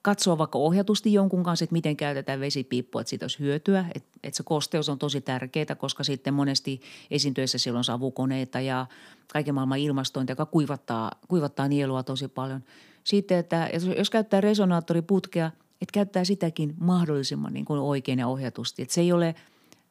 [0.04, 3.86] katsoa vaikka ohjatusti jonkun kanssa, että miten käytetään vesipiippua, että siitä olisi hyötyä.
[3.96, 6.82] Että, että se kosteus on tosi tärkeää, koska sitten monesti
[7.12, 8.86] esiintyessä siellä on savukoneita ja
[9.34, 12.64] kaiken maailman ilmastointi, joka kuivattaa, kuivattaa nielua tosi paljon.
[13.04, 15.52] Sitten, että jos käyttää resonaattoriputkea,
[15.82, 18.82] että käyttää sitäkin mahdollisimman niin kuin oikein ja ohjatusti.
[18.82, 19.36] Että se ei ole,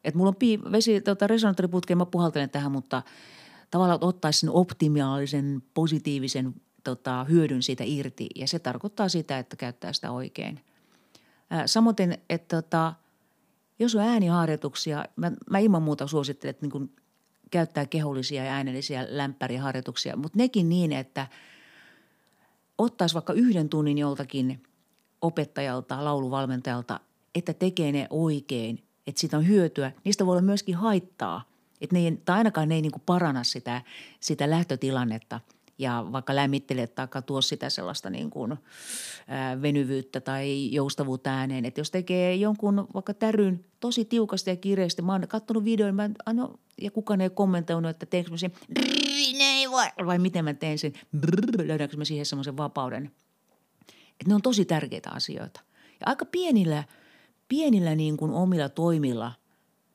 [0.04, 3.02] että mulla on pii, vesi, tota, resonaattoriputkea, mä puhaltelen tähän, mutta
[3.70, 6.54] tavallaan ottaisi sen optimaalisen, positiivisen
[6.84, 10.60] tota, hyödyn siitä irti ja se tarkoittaa sitä, että käyttää sitä oikein.
[11.50, 11.96] Ää, samoin,
[12.30, 12.94] että tota,
[13.78, 16.90] jos on ääniharjoituksia, mä, mä ilman muuta suosittelen, että niin
[17.50, 21.26] käyttää kehollisia ja äänellisiä lämpäriharjoituksia, mutta nekin niin, että
[22.78, 24.62] ottaisi vaikka yhden tunnin joltakin
[25.20, 27.00] opettajalta, lauluvalmentajalta,
[27.34, 29.92] että tekee ne oikein, että siitä on hyötyä.
[30.04, 31.48] Niistä voi olla myöskin haittaa,
[31.80, 33.82] että ne ei, tai ainakaan ne ei niin paranna sitä,
[34.20, 35.40] sitä lähtötilannetta–
[35.82, 38.56] ja vaikka lämmittelee tai tuo sitä sellaista niin kuin,
[39.62, 41.64] venyvyyttä tai joustavuutta ääneen.
[41.64, 46.10] Että jos tekee jonkun vaikka täryn tosi tiukasti ja kireesti, mä oon katsonut videon mä
[46.26, 48.52] ano, ja kukaan ei kommentoinut, että teenkö mä sen
[50.06, 50.92] vai miten mä teen sen,
[51.64, 53.12] löydänkö mä siihen semmoisen vapauden.
[53.88, 55.60] Että ne on tosi tärkeitä asioita.
[56.00, 56.84] Ja aika pienillä,
[57.48, 59.32] pienillä niin kuin omilla toimilla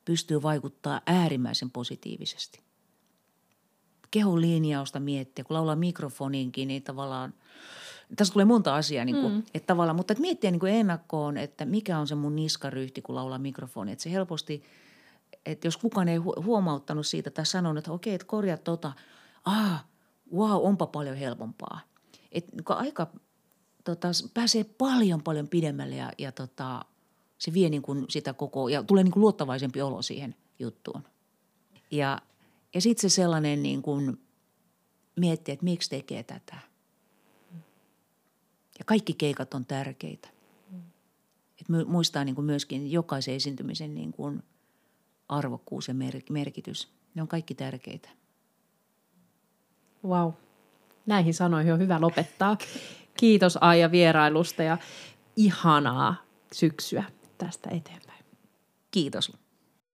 [0.05, 2.66] pystyy vaikuttaa äärimmäisen positiivisesti
[4.11, 7.33] kehon linjausta miettiä, kun laulaa mikrofoniinkin, niin tavallaan
[8.15, 9.43] tässä tulee monta asiaa, niin kuin, mm.
[9.53, 13.15] että tavallaan, mutta että miettiä niin kuin ennakkoon, että mikä on se mun niskaryhti, kun
[13.15, 13.91] laulaa mikrofoni.
[13.91, 14.63] Että se helposti,
[15.45, 18.91] että jos kukaan ei huomauttanut siitä tai sanonut, että okei, että korjaa tota,
[19.45, 19.85] ah,
[20.35, 21.79] wow, onpa paljon helpompaa.
[22.31, 23.07] Että niin aika
[23.83, 26.85] tota, pääsee paljon, paljon pidemmälle ja, ja tota,
[27.37, 31.03] se vie niin kuin sitä koko, ja tulee niin kuin luottavaisempi olo siihen juttuun.
[31.91, 32.21] Ja
[32.73, 34.21] ja sitten se sellainen niin kuin
[35.15, 36.55] miettiä, että miksi tekee tätä.
[38.79, 40.29] Ja kaikki keikat on tärkeitä.
[41.61, 44.43] Et muistaa niin kuin myöskin jokaisen esiintymisen niin kuin
[45.29, 45.93] arvokkuus ja
[46.29, 46.91] merkitys.
[47.15, 48.09] Ne on kaikki tärkeitä.
[50.05, 50.31] Wow.
[51.05, 52.57] Näihin sanoihin on hyvä lopettaa.
[53.17, 54.77] Kiitos Aija vierailusta ja
[55.35, 56.15] ihanaa
[56.53, 57.03] syksyä
[57.37, 58.25] tästä eteenpäin.
[58.91, 59.46] Kiitos.